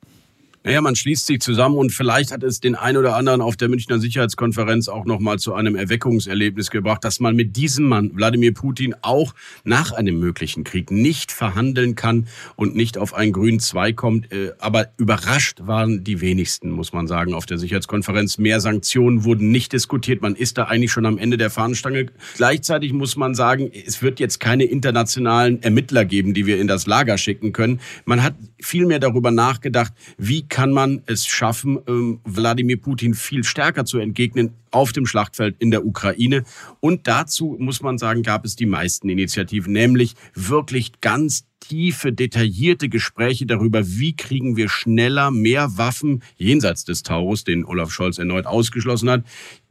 Naja, 0.64 0.80
man 0.80 0.96
schließt 0.96 1.26
sich 1.26 1.40
zusammen 1.40 1.76
und 1.76 1.92
vielleicht 1.92 2.32
hat 2.32 2.42
es 2.42 2.58
den 2.58 2.74
einen 2.74 2.96
oder 2.96 3.14
anderen 3.14 3.40
auf 3.40 3.56
der 3.56 3.68
Münchner 3.68 4.00
Sicherheitskonferenz 4.00 4.88
auch 4.88 5.04
nochmal 5.04 5.38
zu 5.38 5.54
einem 5.54 5.76
Erweckungserlebnis 5.76 6.70
gebracht, 6.70 7.04
dass 7.04 7.20
man 7.20 7.36
mit 7.36 7.56
diesem 7.56 7.86
Mann, 7.86 8.10
Wladimir 8.14 8.52
Putin, 8.52 8.96
auch 9.02 9.34
nach 9.62 9.92
einem 9.92 10.18
möglichen 10.18 10.64
Krieg 10.64 10.90
nicht 10.90 11.30
verhandeln 11.30 11.94
kann 11.94 12.26
und 12.56 12.74
nicht 12.74 12.98
auf 12.98 13.14
einen 13.14 13.32
grünen 13.32 13.60
Zweig 13.60 13.96
kommt. 13.96 14.32
Äh, 14.32 14.52
aber 14.58 14.88
überrascht 14.96 15.60
waren 15.64 16.02
die 16.02 16.20
wenigsten, 16.20 16.70
muss 16.70 16.92
man 16.92 17.06
sagen, 17.06 17.34
auf 17.34 17.46
der 17.46 17.58
Sicherheitskonferenz. 17.58 18.38
Mehr 18.38 18.60
Sanktionen 18.60 19.22
wurden 19.22 19.52
nicht 19.52 19.72
diskutiert. 19.72 20.22
Man 20.22 20.34
ist 20.34 20.58
da 20.58 20.64
eigentlich 20.64 20.90
schon 20.90 21.06
am 21.06 21.18
Ende 21.18 21.36
der 21.36 21.50
Fahnenstange. 21.50 22.06
Gleichzeitig 22.36 22.92
muss 22.92 23.16
man 23.16 23.36
sagen, 23.36 23.70
es 23.86 24.02
wird 24.02 24.18
jetzt 24.18 24.40
keine 24.40 24.64
internationalen 24.64 25.62
Ermittler 25.62 26.04
geben, 26.04 26.34
die 26.34 26.46
wir 26.46 26.60
in 26.60 26.66
das 26.66 26.86
Lager 26.86 27.16
schicken 27.16 27.52
können. 27.52 27.80
Man 28.04 28.24
hat 28.24 28.34
viel 28.60 28.86
mehr 28.86 28.98
darüber 28.98 29.30
nachgedacht, 29.30 29.92
wie 30.16 30.47
kann 30.48 30.72
man 30.72 31.02
es 31.06 31.26
schaffen, 31.26 31.78
ähm, 31.86 32.20
Wladimir 32.24 32.80
Putin 32.80 33.14
viel 33.14 33.44
stärker 33.44 33.84
zu 33.84 33.98
entgegnen 33.98 34.52
auf 34.70 34.92
dem 34.92 35.06
Schlachtfeld 35.06 35.56
in 35.58 35.70
der 35.70 35.86
Ukraine. 35.86 36.44
Und 36.80 37.06
dazu 37.06 37.56
muss 37.58 37.82
man 37.82 37.98
sagen, 37.98 38.22
gab 38.22 38.44
es 38.44 38.56
die 38.56 38.66
meisten 38.66 39.08
Initiativen, 39.08 39.72
nämlich 39.72 40.14
wirklich 40.34 41.00
ganz 41.00 41.44
tiefe, 41.60 42.12
detaillierte 42.12 42.88
Gespräche 42.88 43.46
darüber, 43.46 43.86
wie 43.86 44.14
kriegen 44.14 44.56
wir 44.56 44.68
schneller 44.68 45.30
mehr 45.30 45.76
Waffen 45.76 46.22
jenseits 46.36 46.84
des 46.84 47.02
Taurus, 47.02 47.44
den 47.44 47.64
Olaf 47.64 47.90
Scholz 47.90 48.18
erneut 48.18 48.46
ausgeschlossen 48.46 49.10
hat, 49.10 49.24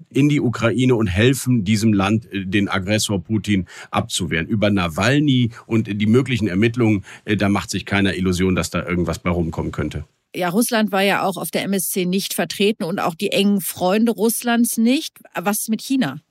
in 0.09 0.29
die 0.29 0.41
Ukraine 0.41 0.95
und 0.95 1.07
helfen 1.07 1.63
diesem 1.63 1.93
Land, 1.93 2.31
äh, 2.31 2.45
den 2.45 2.69
Aggressor 2.69 3.23
Putin 3.23 3.65
abzuwehren. 3.91 4.47
Über 4.47 4.69
Nawalny 4.69 5.51
und 5.65 5.87
die 5.87 6.05
möglichen 6.07 6.47
Ermittlungen, 6.47 7.03
äh, 7.25 7.37
da 7.37 7.49
macht 7.49 7.69
sich 7.69 7.85
keiner 7.85 8.15
Illusion, 8.15 8.55
dass 8.55 8.69
da 8.69 8.85
irgendwas 8.85 9.19
bei 9.19 9.29
rumkommen 9.29 9.71
könnte 9.71 10.05
ja, 10.37 10.49
Russland 10.49 10.91
war 10.91 11.01
ja 11.01 11.23
auch 11.23 11.37
auf 11.37 11.51
der 11.51 11.63
MSC 11.63 12.05
nicht 12.05 12.33
vertreten 12.33 12.83
und 12.83 12.99
auch 12.99 13.15
die 13.15 13.31
engen 13.31 13.61
Freunde 13.61 14.11
Russlands 14.11 14.77
nicht. 14.77 15.17
Was 15.35 15.67
mit 15.67 15.81
China? 15.81 16.21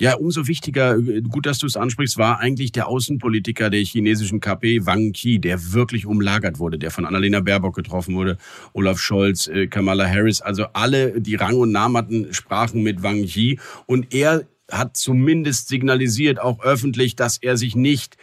Ja, 0.00 0.14
umso 0.14 0.46
wichtiger, 0.46 0.96
gut, 0.96 1.44
dass 1.44 1.58
du 1.58 1.66
es 1.66 1.76
ansprichst, 1.76 2.18
war 2.18 2.38
eigentlich 2.38 2.70
der 2.70 2.86
Außenpolitiker 2.86 3.68
der 3.68 3.80
chinesischen 3.80 4.38
KP, 4.38 4.86
Wang 4.86 5.12
Qi, 5.12 5.40
der 5.40 5.72
wirklich 5.72 6.06
umlagert 6.06 6.60
wurde, 6.60 6.78
der 6.78 6.92
von 6.92 7.04
Annalena 7.04 7.40
Baerbock 7.40 7.74
getroffen 7.74 8.14
wurde, 8.14 8.38
Olaf 8.74 9.00
Scholz, 9.00 9.48
äh, 9.48 9.66
Kamala 9.66 10.08
Harris, 10.08 10.40
also 10.40 10.66
alle, 10.72 11.20
die 11.20 11.34
Rang 11.34 11.56
und 11.56 11.72
Namen 11.72 11.96
hatten, 11.96 12.32
sprachen 12.32 12.84
mit 12.84 13.02
Wang 13.02 13.24
Qi 13.24 13.58
und 13.86 14.14
er 14.14 14.46
hat 14.70 14.96
zumindest 14.96 15.68
signalisiert, 15.68 16.40
auch 16.40 16.60
öffentlich, 16.60 17.16
dass 17.16 17.38
er 17.38 17.56
sich 17.56 17.74
nicht 17.74 18.16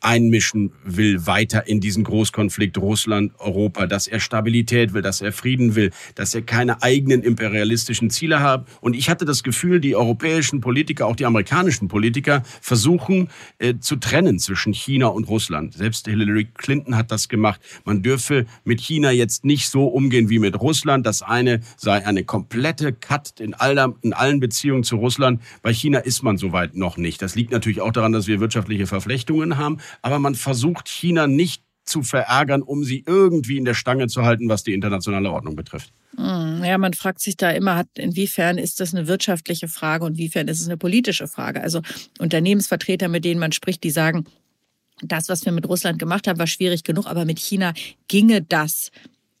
einmischen 0.00 0.72
will 0.84 1.26
weiter 1.26 1.66
in 1.66 1.80
diesen 1.80 2.04
Großkonflikt 2.04 2.78
Russland-Europa, 2.78 3.86
dass 3.86 4.06
er 4.06 4.20
Stabilität 4.20 4.92
will, 4.92 5.02
dass 5.02 5.20
er 5.20 5.32
Frieden 5.32 5.74
will, 5.74 5.90
dass 6.14 6.34
er 6.34 6.42
keine 6.42 6.82
eigenen 6.82 7.22
imperialistischen 7.22 8.10
Ziele 8.10 8.40
hat. 8.40 8.66
Und 8.80 8.94
ich 8.94 9.10
hatte 9.10 9.24
das 9.24 9.42
Gefühl, 9.42 9.80
die 9.80 9.96
europäischen 9.96 10.60
Politiker, 10.60 11.06
auch 11.06 11.16
die 11.16 11.26
amerikanischen 11.26 11.88
Politiker, 11.88 12.42
versuchen 12.60 13.28
äh, 13.58 13.74
zu 13.80 13.96
trennen 13.96 14.38
zwischen 14.38 14.72
China 14.72 15.08
und 15.08 15.28
Russland. 15.28 15.74
Selbst 15.74 16.06
Hillary 16.06 16.46
Clinton 16.54 16.96
hat 16.96 17.10
das 17.10 17.28
gemacht. 17.28 17.60
Man 17.84 18.02
dürfe 18.02 18.46
mit 18.64 18.80
China 18.80 19.10
jetzt 19.10 19.44
nicht 19.44 19.68
so 19.68 19.86
umgehen 19.86 20.30
wie 20.30 20.38
mit 20.38 20.60
Russland. 20.60 21.06
Das 21.06 21.22
eine 21.22 21.60
sei 21.76 22.06
eine 22.06 22.24
komplette 22.24 22.92
Cut 22.92 23.40
in, 23.40 23.54
aller, 23.54 23.94
in 24.02 24.12
allen 24.12 24.38
Beziehungen 24.40 24.84
zu 24.84 24.96
Russland. 24.96 25.42
Bei 25.62 25.72
China 25.72 25.87
China 25.88 26.00
ist 26.00 26.22
man 26.22 26.36
soweit 26.36 26.76
noch 26.76 26.98
nicht. 26.98 27.22
Das 27.22 27.34
liegt 27.34 27.50
natürlich 27.50 27.80
auch 27.80 27.92
daran, 27.92 28.12
dass 28.12 28.26
wir 28.26 28.40
wirtschaftliche 28.40 28.86
Verflechtungen 28.86 29.56
haben. 29.56 29.78
Aber 30.02 30.18
man 30.18 30.34
versucht 30.34 30.86
China 30.86 31.26
nicht 31.26 31.62
zu 31.84 32.02
verärgern, 32.02 32.60
um 32.60 32.84
sie 32.84 33.04
irgendwie 33.06 33.56
in 33.56 33.64
der 33.64 33.72
Stange 33.72 34.08
zu 34.08 34.22
halten, 34.22 34.50
was 34.50 34.62
die 34.62 34.74
internationale 34.74 35.30
Ordnung 35.30 35.56
betrifft. 35.56 35.90
Hm, 36.14 36.62
ja, 36.62 36.76
man 36.76 36.92
fragt 36.92 37.22
sich 37.22 37.38
da 37.38 37.50
immer, 37.52 37.84
inwiefern 37.96 38.58
ist 38.58 38.80
das 38.80 38.94
eine 38.94 39.08
wirtschaftliche 39.08 39.66
Frage 39.66 40.04
und 40.04 40.18
inwiefern 40.18 40.46
ist 40.48 40.60
es 40.60 40.66
eine 40.66 40.76
politische 40.76 41.26
Frage. 41.26 41.62
Also 41.62 41.80
Unternehmensvertreter, 42.18 43.08
mit 43.08 43.24
denen 43.24 43.40
man 43.40 43.52
spricht, 43.52 43.82
die 43.82 43.90
sagen, 43.90 44.26
das, 45.00 45.30
was 45.30 45.46
wir 45.46 45.52
mit 45.52 45.66
Russland 45.66 45.98
gemacht 45.98 46.28
haben, 46.28 46.38
war 46.38 46.46
schwierig 46.46 46.84
genug, 46.84 47.06
aber 47.06 47.24
mit 47.24 47.38
China 47.38 47.72
ginge 48.08 48.42
das 48.42 48.90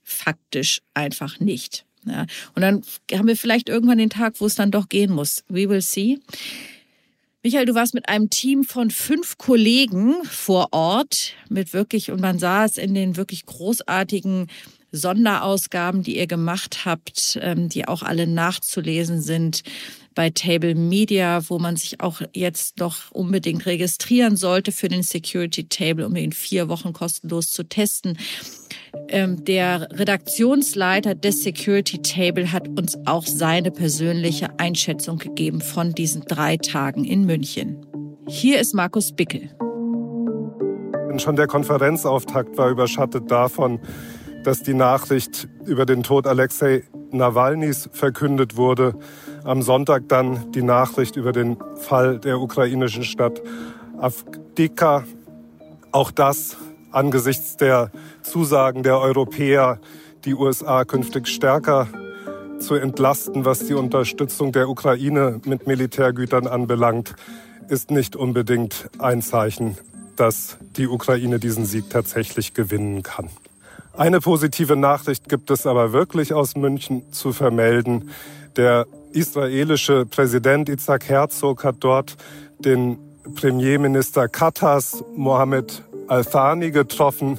faktisch 0.02 0.80
einfach 0.94 1.40
nicht. 1.40 1.84
Ja. 2.04 2.26
Und 2.54 2.62
dann 2.62 2.82
haben 3.12 3.28
wir 3.28 3.36
vielleicht 3.36 3.68
irgendwann 3.68 3.98
den 3.98 4.10
Tag, 4.10 4.40
wo 4.40 4.46
es 4.46 4.54
dann 4.54 4.70
doch 4.70 4.88
gehen 4.88 5.12
muss. 5.12 5.44
We 5.48 5.68
will 5.68 5.82
see. 5.82 6.18
Michael, 7.42 7.66
du 7.66 7.74
warst 7.74 7.94
mit 7.94 8.08
einem 8.08 8.30
Team 8.30 8.64
von 8.64 8.90
fünf 8.90 9.38
Kollegen 9.38 10.14
vor 10.24 10.68
Ort 10.72 11.34
mit 11.48 11.72
wirklich, 11.72 12.10
und 12.10 12.20
man 12.20 12.38
sah 12.38 12.64
es 12.64 12.76
in 12.76 12.94
den 12.94 13.16
wirklich 13.16 13.46
großartigen 13.46 14.48
Sonderausgaben, 14.90 16.02
die 16.02 16.16
ihr 16.16 16.26
gemacht 16.26 16.84
habt, 16.84 17.38
ähm, 17.42 17.68
die 17.68 17.86
auch 17.86 18.02
alle 18.02 18.26
nachzulesen 18.26 19.20
sind 19.20 19.62
bei 20.14 20.30
Table 20.30 20.74
Media, 20.74 21.48
wo 21.48 21.58
man 21.58 21.76
sich 21.76 22.00
auch 22.00 22.22
jetzt 22.34 22.78
noch 22.78 23.12
unbedingt 23.12 23.66
registrieren 23.66 24.36
sollte 24.36 24.72
für 24.72 24.88
den 24.88 25.02
Security 25.02 25.68
Table, 25.68 26.06
um 26.06 26.16
ihn 26.16 26.32
vier 26.32 26.68
Wochen 26.68 26.92
kostenlos 26.92 27.52
zu 27.52 27.62
testen. 27.62 28.18
Ähm, 29.08 29.44
der 29.44 29.88
Redaktionsleiter 29.92 31.14
des 31.14 31.42
Security 31.42 32.02
Table 32.02 32.52
hat 32.52 32.68
uns 32.68 32.98
auch 33.06 33.24
seine 33.24 33.70
persönliche 33.70 34.48
Einschätzung 34.58 35.18
gegeben 35.18 35.60
von 35.60 35.92
diesen 35.92 36.22
drei 36.22 36.56
Tagen 36.56 37.04
in 37.04 37.24
München. 37.24 37.86
Hier 38.26 38.60
ist 38.60 38.74
Markus 38.74 39.12
Bickel. 39.12 39.50
Schon 41.18 41.36
der 41.36 41.46
Konferenzauftakt 41.46 42.56
war 42.58 42.70
überschattet 42.70 43.30
davon, 43.30 43.80
dass 44.44 44.62
die 44.62 44.74
Nachricht 44.74 45.48
über 45.64 45.84
den 45.84 46.02
Tod 46.02 46.26
Alexei 46.26 46.84
Nawalnys 47.10 47.88
verkündet 47.92 48.56
wurde. 48.56 48.94
Am 49.44 49.62
Sonntag 49.62 50.08
dann 50.08 50.52
die 50.52 50.62
Nachricht 50.62 51.16
über 51.16 51.32
den 51.32 51.56
Fall 51.76 52.18
der 52.18 52.38
ukrainischen 52.38 53.02
Stadt 53.02 53.42
Avdika. 53.98 55.04
Auch 55.90 56.10
das 56.10 56.56
angesichts 56.90 57.56
der 57.56 57.90
Zusagen 58.22 58.82
der 58.82 58.98
Europäer, 58.98 59.78
die 60.24 60.34
USA 60.34 60.84
künftig 60.84 61.28
stärker 61.28 61.88
zu 62.58 62.74
entlasten, 62.74 63.44
was 63.44 63.66
die 63.66 63.74
Unterstützung 63.74 64.52
der 64.52 64.68
Ukraine 64.68 65.40
mit 65.44 65.66
Militärgütern 65.66 66.46
anbelangt, 66.46 67.14
ist 67.68 67.90
nicht 67.90 68.16
unbedingt 68.16 68.88
ein 68.98 69.22
Zeichen, 69.22 69.76
dass 70.16 70.58
die 70.76 70.88
Ukraine 70.88 71.38
diesen 71.38 71.64
Sieg 71.64 71.90
tatsächlich 71.90 72.54
gewinnen 72.54 73.02
kann. 73.02 73.28
Eine 73.96 74.20
positive 74.20 74.76
Nachricht 74.76 75.28
gibt 75.28 75.50
es 75.50 75.66
aber 75.66 75.92
wirklich 75.92 76.32
aus 76.32 76.56
München 76.56 77.12
zu 77.12 77.32
vermelden. 77.32 78.10
Der 78.56 78.86
israelische 79.12 80.06
Präsident 80.06 80.68
Isaac 80.68 81.08
Herzog 81.08 81.64
hat 81.64 81.76
dort 81.80 82.16
den 82.58 82.98
Premierminister 83.34 84.28
Katars 84.28 85.04
Mohammed 85.16 85.82
Al-Thani 86.08 86.70
getroffen. 86.70 87.38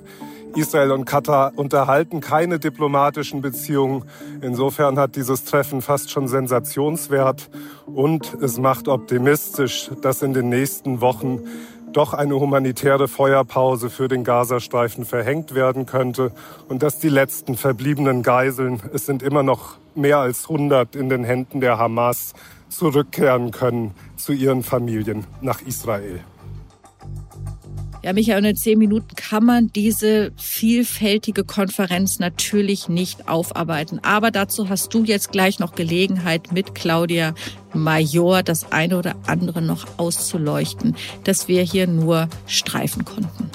Israel 0.55 0.91
und 0.91 1.05
Katar 1.05 1.53
unterhalten 1.55 2.21
keine 2.21 2.59
diplomatischen 2.59 3.41
Beziehungen. 3.41 4.03
Insofern 4.41 4.97
hat 4.97 5.15
dieses 5.15 5.45
Treffen 5.45 5.81
fast 5.81 6.09
schon 6.09 6.27
Sensationswert 6.27 7.49
und 7.85 8.35
es 8.41 8.57
macht 8.57 8.87
optimistisch, 8.87 9.91
dass 10.01 10.21
in 10.21 10.33
den 10.33 10.49
nächsten 10.49 11.01
Wochen 11.01 11.41
doch 11.93 12.13
eine 12.13 12.39
humanitäre 12.39 13.07
Feuerpause 13.07 13.89
für 13.89 14.07
den 14.07 14.23
Gazastreifen 14.23 15.05
verhängt 15.05 15.55
werden 15.55 15.85
könnte 15.85 16.31
und 16.67 16.83
dass 16.83 16.99
die 16.99 17.09
letzten 17.09 17.55
verbliebenen 17.55 18.23
Geiseln, 18.23 18.81
es 18.93 19.05
sind 19.05 19.23
immer 19.23 19.43
noch 19.43 19.77
mehr 19.95 20.19
als 20.19 20.43
100 20.49 20.95
in 20.95 21.09
den 21.09 21.23
Händen 21.23 21.61
der 21.61 21.77
Hamas, 21.77 22.33
zurückkehren 22.69 23.51
können 23.51 23.95
zu 24.15 24.31
ihren 24.33 24.63
Familien 24.63 25.25
nach 25.41 25.61
Israel. 25.61 26.19
Ja, 28.01 28.13
Michael, 28.13 28.45
in 28.45 28.55
zehn 28.55 28.79
Minuten 28.79 29.13
kann 29.15 29.43
man 29.43 29.73
diese 29.73 30.31
vielfältige 30.37 31.43
Konferenz 31.43 32.19
natürlich 32.19 32.87
nicht 32.87 33.27
aufarbeiten. 33.27 33.99
Aber 34.03 34.31
dazu 34.31 34.69
hast 34.69 34.93
du 34.93 35.03
jetzt 35.03 35.33
gleich 35.33 35.59
noch 35.59 35.75
Gelegenheit, 35.75 36.53
mit 36.53 36.75
Claudia 36.75 37.33
Major 37.73 38.41
das 38.41 38.71
eine 38.71 38.97
oder 38.97 39.15
andere 39.27 39.61
noch 39.61 39.85
auszuleuchten, 39.97 40.95
das 41.25 41.49
wir 41.49 41.61
hier 41.61 41.87
nur 41.87 42.29
streifen 42.47 43.03
konnten. 43.03 43.49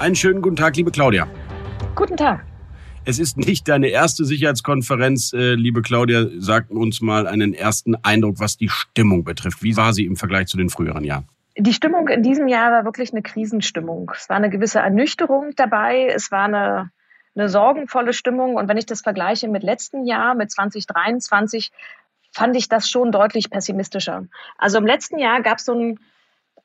Einen 0.00 0.16
schönen 0.16 0.42
guten 0.42 0.56
Tag, 0.56 0.76
liebe 0.76 0.90
Claudia. 0.90 1.28
Guten 1.94 2.16
Tag. 2.16 2.47
Es 3.08 3.18
ist 3.18 3.38
nicht 3.38 3.66
deine 3.68 3.86
erste 3.86 4.26
Sicherheitskonferenz, 4.26 5.32
äh, 5.32 5.54
liebe 5.54 5.80
Claudia. 5.80 6.26
Sag 6.36 6.70
uns 6.70 7.00
mal 7.00 7.26
einen 7.26 7.54
ersten 7.54 7.94
Eindruck, 7.94 8.38
was 8.38 8.58
die 8.58 8.68
Stimmung 8.68 9.24
betrifft. 9.24 9.62
Wie 9.62 9.78
war 9.78 9.94
sie 9.94 10.04
im 10.04 10.16
Vergleich 10.16 10.48
zu 10.48 10.58
den 10.58 10.68
früheren 10.68 11.04
Jahren? 11.04 11.26
Die 11.56 11.72
Stimmung 11.72 12.08
in 12.08 12.22
diesem 12.22 12.48
Jahr 12.48 12.70
war 12.70 12.84
wirklich 12.84 13.10
eine 13.12 13.22
Krisenstimmung. 13.22 14.12
Es 14.14 14.28
war 14.28 14.36
eine 14.36 14.50
gewisse 14.50 14.80
Ernüchterung 14.80 15.52
dabei. 15.56 16.08
Es 16.14 16.30
war 16.30 16.44
eine, 16.44 16.90
eine 17.34 17.48
sorgenvolle 17.48 18.12
Stimmung. 18.12 18.56
Und 18.56 18.68
wenn 18.68 18.76
ich 18.76 18.84
das 18.84 19.00
vergleiche 19.00 19.48
mit 19.48 19.62
letzten 19.62 20.04
Jahr, 20.04 20.34
mit 20.34 20.50
2023, 20.50 21.72
fand 22.32 22.56
ich 22.56 22.68
das 22.68 22.90
schon 22.90 23.10
deutlich 23.10 23.48
pessimistischer. 23.48 24.26
Also 24.58 24.76
im 24.76 24.86
letzten 24.86 25.18
Jahr 25.18 25.40
gab 25.40 25.56
es 25.56 25.64
so 25.64 25.72
ein, 25.72 25.98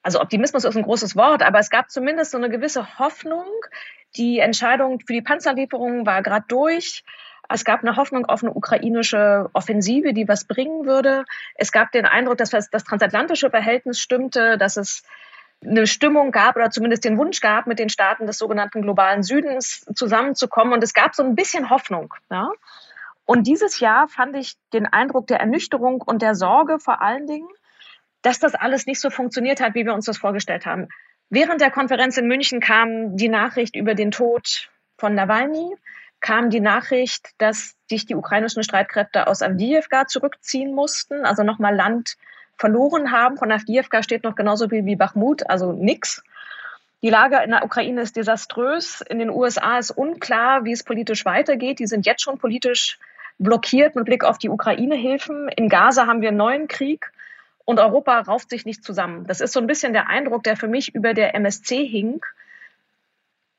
also 0.04 0.20
Optimismus 0.20 0.66
ist 0.66 0.76
ein 0.76 0.84
großes 0.84 1.16
Wort, 1.16 1.42
aber 1.42 1.60
es 1.60 1.70
gab 1.70 1.90
zumindest 1.90 2.32
so 2.32 2.38
eine 2.38 2.50
gewisse 2.50 3.00
Hoffnung. 3.00 3.48
Die 4.18 4.40
Entscheidung 4.40 5.00
für 5.00 5.14
die 5.14 5.22
Panzerlieferungen 5.22 6.06
war 6.06 6.22
gerade 6.22 6.46
durch. 6.48 7.04
Es 7.50 7.66
gab 7.66 7.82
eine 7.82 7.96
Hoffnung 7.96 8.26
auf 8.26 8.44
eine 8.44 8.54
ukrainische 8.54 9.50
Offensive, 9.54 10.14
die 10.14 10.28
was 10.28 10.46
bringen 10.46 10.86
würde. 10.86 11.24
Es 11.56 11.72
gab 11.72 11.92
den 11.92 12.06
Eindruck, 12.06 12.38
dass 12.38 12.50
das 12.50 12.84
transatlantische 12.84 13.50
Verhältnis 13.50 14.00
stimmte, 14.00 14.58
dass 14.58 14.78
es 14.78 15.04
eine 15.66 15.88
Stimmung 15.88 16.32
gab 16.32 16.56
oder 16.58 16.70
zumindest 16.72 17.06
den 17.06 17.18
Wunsch 17.18 17.40
gab, 17.40 17.68
mit 17.68 17.80
den 17.80 17.90
Staaten 17.90 18.28
des 18.28 18.38
sogenannten 18.38 18.82
globalen 18.82 19.24
Südens 19.24 19.86
zusammenzukommen. 19.96 20.74
Und 20.74 20.84
es 20.84 20.94
gab 20.94 21.16
so 21.16 21.24
ein 21.24 21.36
bisschen 21.36 21.70
Hoffnung. 21.70 22.14
Ja? 22.30 22.52
Und 23.26 23.48
dieses 23.48 23.80
Jahr 23.80 24.08
fand 24.10 24.36
ich 24.36 24.56
den 24.74 24.86
Eindruck 24.86 25.28
der 25.28 25.40
Ernüchterung 25.40 26.02
und 26.02 26.22
der 26.22 26.36
Sorge 26.36 26.80
vor 26.80 27.02
allen 27.02 27.28
Dingen, 27.28 27.48
dass 28.24 28.40
das 28.40 28.56
alles 28.56 28.88
nicht 28.88 29.00
so 29.00 29.12
funktioniert 29.12 29.62
hat, 29.62 29.76
wie 29.76 29.86
wir 29.86 29.94
uns 29.94 30.06
das 30.06 30.18
vorgestellt 30.18 30.66
haben. 30.66 30.88
Während 31.30 31.62
der 31.62 31.70
Konferenz 31.70 32.18
in 32.18 32.28
München 32.28 32.60
kam 32.60 33.16
die 33.16 33.30
Nachricht 33.30 33.76
über 33.76 33.94
den 33.94 34.12
Tod 34.12 34.70
von 34.98 35.14
Nawalny 35.14 35.76
kam 36.24 36.50
die 36.50 36.62
Nachricht, 36.62 37.32
dass 37.38 37.76
sich 37.90 38.06
die 38.06 38.16
ukrainischen 38.16 38.64
Streitkräfte 38.64 39.28
aus 39.28 39.42
Avdiivka 39.42 40.08
zurückziehen 40.08 40.74
mussten, 40.74 41.26
also 41.26 41.44
nochmal 41.44 41.76
Land 41.76 42.16
verloren 42.58 43.12
haben. 43.12 43.38
Von 43.38 43.52
Avdiivka 43.52 44.02
steht 44.04 44.24
noch 44.24 44.36
genauso 44.36 44.70
viel 44.70 44.86
wie 44.86 44.96
Bachmut, 44.96 45.50
also 45.50 45.74
nix. 45.74 46.24
Die 47.02 47.10
Lage 47.10 47.44
in 47.44 47.52
der 47.52 47.66
Ukraine 47.66 48.02
ist 48.02 48.16
desaströs. 48.16 49.02
In 49.02 49.20
den 49.20 49.30
USA 49.30 49.78
ist 49.78 49.92
unklar, 49.92 50.64
wie 50.64 50.72
es 50.72 50.86
politisch 50.86 51.26
weitergeht. 51.26 51.80
Die 51.80 51.88
sind 51.88 52.06
jetzt 52.06 52.24
schon 52.24 52.38
politisch 52.38 53.00
blockiert 53.38 53.96
mit 53.96 54.06
Blick 54.06 54.24
auf 54.24 54.38
die 54.38 54.48
Ukraine-Hilfen. 54.48 55.50
In 55.50 55.68
Gaza 55.68 56.08
haben 56.08 56.22
wir 56.22 56.30
einen 56.30 56.38
neuen 56.38 56.70
Krieg 56.70 57.12
und 57.66 57.80
Europa 57.80 58.20
rauft 58.20 58.50
sich 58.50 58.66
nicht 58.66 58.84
zusammen. 58.84 59.26
Das 59.28 59.42
ist 59.42 59.54
so 59.54 59.60
ein 59.60 59.68
bisschen 59.68 59.94
der 59.94 60.08
Eindruck, 60.08 60.44
der 60.44 60.58
für 60.58 60.68
mich 60.68 60.94
über 60.94 61.14
der 61.14 61.36
MSC 61.36 61.86
hing. 61.86 62.26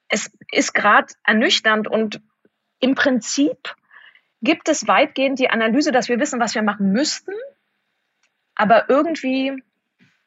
Es 0.08 0.30
ist 0.52 0.74
gerade 0.74 1.12
ernüchternd 1.24 1.88
und 1.88 2.20
im 2.80 2.94
Prinzip 2.94 3.74
gibt 4.42 4.68
es 4.68 4.86
weitgehend 4.86 5.38
die 5.38 5.50
Analyse, 5.50 5.90
dass 5.90 6.08
wir 6.08 6.20
wissen, 6.20 6.38
was 6.38 6.54
wir 6.54 6.62
machen 6.62 6.92
müssten, 6.92 7.32
aber 8.54 8.90
irgendwie 8.90 9.62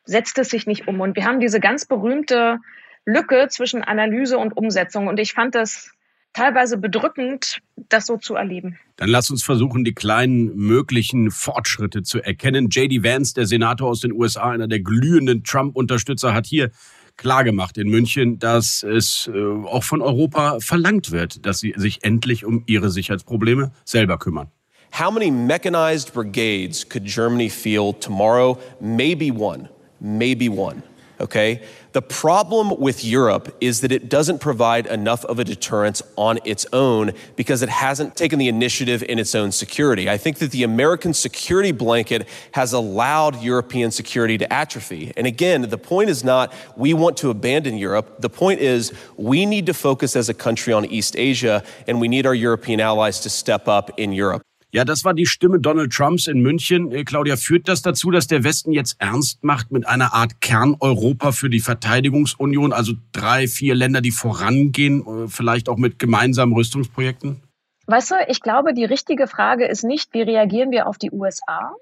setzt 0.06 0.38
es 0.40 0.50
sich 0.50 0.66
nicht 0.66 0.88
um. 0.88 1.00
Und 1.02 1.16
wir 1.16 1.26
haben 1.26 1.40
diese 1.40 1.60
ganz 1.60 1.86
berühmte 1.86 2.60
Lücke 3.06 3.48
zwischen 3.50 3.84
Analyse 3.84 4.38
und 4.38 4.58
Umsetzung. 4.58 5.08
Und 5.08 5.20
ich 5.20 5.34
fand 5.34 5.54
das 5.54 5.92
teilweise 6.38 6.77
bedrückend, 6.77 7.60
das 7.89 8.06
so 8.06 8.17
zu 8.17 8.36
erleben. 8.36 8.77
Dann 8.98 9.10
lass 9.10 9.32
uns 9.32 9.44
versuchen, 9.44 9.84
die 9.84 9.94
kleinen 9.94 10.56
möglichen 10.56 11.32
Fortschritte 11.32 12.03
zu 12.03 12.22
erkennen. 12.22 12.70
JD 12.70 13.03
Vance, 13.03 13.34
der 13.34 13.48
Senator 13.48 13.89
aus 13.89 14.01
den 14.01 14.13
USA, 14.13 14.51
einer 14.51 14.67
der 14.67 14.79
glühenden 14.82 15.44
Trump-Unterstützer, 15.44 16.36
hat 16.36 16.46
hier 16.46 16.70
klargemacht 17.15 17.79
in 17.79 17.89
München, 17.89 18.38
dass 18.38 18.84
es 18.84 19.27
äh, 19.34 19.39
auch 19.39 19.84
von 19.84 20.03
Europa 20.03 20.60
verlangt 20.60 21.12
wird, 21.12 21.44
dass 21.44 21.60
sie 21.60 21.74
sich 21.75 22.03
endlich 22.03 22.46
um 22.46 22.62
ihre 22.67 22.91
Sicherheitsprobleme 22.91 23.72
selber 23.84 24.20
kümmern. 24.20 24.51
How 24.91 25.12
many 25.12 25.32
mechanized 25.32 26.13
brigades 26.13 26.88
could 26.88 27.06
Germany 27.06 27.50
field 27.50 28.00
tomorrow? 28.00 28.60
Maybe 28.79 29.32
one. 29.32 29.70
Maybe 30.00 30.50
one. 30.50 30.84
Okay? 31.20 31.64
The 31.94 32.02
problem 32.02 32.80
with 32.80 33.04
Europe 33.04 33.56
is 33.60 33.82
that 33.82 33.92
it 33.92 34.08
doesn't 34.08 34.40
provide 34.40 34.86
enough 34.86 35.26
of 35.26 35.40
a 35.40 35.44
deterrence 35.44 36.02
on 36.16 36.38
its 36.46 36.66
own 36.72 37.12
because 37.36 37.64
it 37.64 37.70
hasn't 37.70 38.16
taken 38.16 38.38
the 38.38 38.48
initiative 38.48 39.02
in 39.02 39.18
its 39.18 39.34
own 39.34 39.52
security. 39.52 40.08
I 40.08 40.18
think 40.18 40.38
that 40.38 40.52
the 40.52 40.62
American 40.64 41.14
security 41.14 41.72
blanket 41.72 42.28
has 42.52 42.72
allowed 42.72 43.42
European 43.42 43.90
security 43.90 44.38
to 44.38 44.54
atrophy. 44.54 45.12
And 45.18 45.26
again, 45.26 45.64
the 45.64 45.78
point 45.78 46.10
is 46.12 46.24
not 46.24 46.54
we 46.76 46.94
want 46.94 47.18
to 47.18 47.32
abandon 47.32 47.78
Europe. 47.78 48.22
The 48.22 48.30
point 48.30 48.60
is 48.60 48.94
we 49.16 49.48
need 49.48 49.66
to 49.66 49.74
focus 49.74 50.16
as 50.16 50.30
a 50.30 50.36
country 50.36 50.74
on 50.74 50.86
East 50.86 51.16
Asia 51.18 51.64
and 51.88 52.00
we 52.00 52.08
need 52.08 52.28
our 52.28 52.36
European 52.36 52.80
allies 52.80 53.22
to 53.22 53.30
step 53.30 53.68
up 53.68 53.89
in 53.98 54.12
Europe. 54.12 54.44
Ja, 54.78 54.86
das 54.86 55.04
war 55.04 55.16
die 55.16 55.26
Stimme 55.26 55.60
Donald 55.60 55.92
Trumps 55.92 56.28
in 56.28 56.40
München. 56.40 56.92
Äh, 56.92 57.04
Claudia, 57.04 57.36
führt 57.36 57.68
das 57.68 57.82
dazu, 57.82 58.12
dass 58.12 58.28
der 58.28 58.44
Westen 58.44 58.72
jetzt 58.72 58.98
ernst 59.00 59.44
macht 59.44 59.72
mit 59.72 59.88
einer 59.88 60.13
Art 60.13 60.40
Kerneuropa 60.40 61.32
für 61.32 61.50
die 61.50 61.62
Verteidigungsunion? 61.62 62.74
Also 62.74 62.94
drei, 63.12 63.48
vier 63.48 63.74
Länder, 63.74 64.02
die 64.02 64.12
vorangehen, 64.12 65.02
äh, 65.02 65.28
vielleicht 65.30 65.68
auch 65.68 65.78
mit 65.78 65.98
gemeinsamen 65.98 66.54
Rüstungsprojekten? 66.54 67.42
Weißt 67.88 68.12
du, 68.12 68.16
ich 68.28 68.40
glaube, 68.40 68.76
die 68.76 68.86
richtige 68.86 69.26
Frage 69.26 69.66
ist 69.66 69.84
nicht, 69.84 70.13
wie 70.13 70.22
reagieren 70.22 70.70
wir 70.70 70.86
auf 70.86 71.00
die 71.00 71.10
USA? 71.10 71.74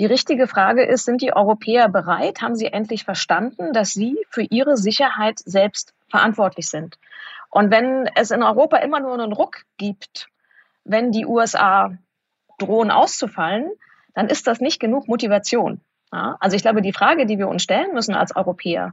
Die 0.00 0.06
richtige 0.06 0.48
Frage 0.48 0.84
ist, 0.84 1.04
sind 1.04 1.22
die 1.22 1.32
Europäer 1.32 1.88
bereit? 1.88 2.42
Haben 2.42 2.56
sie 2.56 2.66
endlich 2.66 3.04
verstanden, 3.04 3.72
dass 3.72 3.92
sie 3.92 4.18
für 4.30 4.42
ihre 4.42 4.76
Sicherheit 4.76 5.38
selbst 5.38 5.94
verantwortlich 6.08 6.68
sind? 6.68 6.98
Und 7.50 7.70
wenn 7.70 8.10
es 8.16 8.32
in 8.32 8.42
Europa 8.42 8.78
immer 8.78 8.98
nur 8.98 9.14
einen 9.14 9.32
Ruck 9.32 9.58
gibt, 9.78 10.26
wenn 10.84 11.12
die 11.12 11.24
USA 11.24 11.96
drohen 12.62 12.90
auszufallen, 12.90 13.70
dann 14.14 14.28
ist 14.28 14.46
das 14.46 14.60
nicht 14.60 14.80
genug 14.80 15.08
Motivation. 15.08 15.80
Ja? 16.12 16.36
Also 16.40 16.56
ich 16.56 16.62
glaube, 16.62 16.82
die 16.82 16.92
Frage, 16.92 17.26
die 17.26 17.38
wir 17.38 17.48
uns 17.48 17.62
stellen 17.62 17.92
müssen 17.94 18.14
als 18.14 18.34
Europäer, 18.34 18.92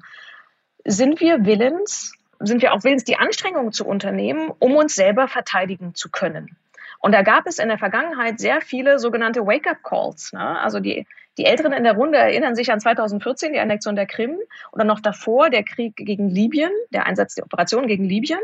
sind 0.85 1.19
wir 1.19 1.45
willens, 1.45 2.13
sind 2.39 2.61
wir 2.61 2.73
auch 2.73 2.83
willens, 2.83 3.03
die 3.03 3.17
Anstrengungen 3.17 3.71
zu 3.71 3.85
unternehmen, 3.85 4.51
um 4.59 4.75
uns 4.75 4.95
selber 4.95 5.27
verteidigen 5.27 5.93
zu 5.93 6.09
können? 6.09 6.57
Und 6.99 7.13
da 7.13 7.21
gab 7.21 7.47
es 7.47 7.59
in 7.59 7.69
der 7.69 7.77
Vergangenheit 7.77 8.39
sehr 8.39 8.61
viele 8.61 8.99
sogenannte 8.99 9.45
Wake-up-Calls. 9.45 10.33
Ne? 10.33 10.59
Also 10.59 10.79
die, 10.79 11.07
die 11.37 11.45
Älteren 11.45 11.71
in 11.71 11.83
der 11.83 11.93
Runde 11.93 12.17
erinnern 12.17 12.55
sich 12.55 12.71
an 12.71 12.79
2014, 12.79 13.53
die 13.53 13.59
Annexion 13.59 13.95
der 13.95 14.05
Krim, 14.05 14.37
oder 14.73 14.83
noch 14.83 14.99
davor 14.99 15.49
der 15.49 15.63
Krieg 15.63 15.95
gegen 15.95 16.29
Libyen, 16.29 16.71
der 16.91 17.05
Einsatz 17.05 17.35
der 17.35 17.45
Operation 17.45 17.87
gegen 17.87 18.03
Libyen. 18.03 18.39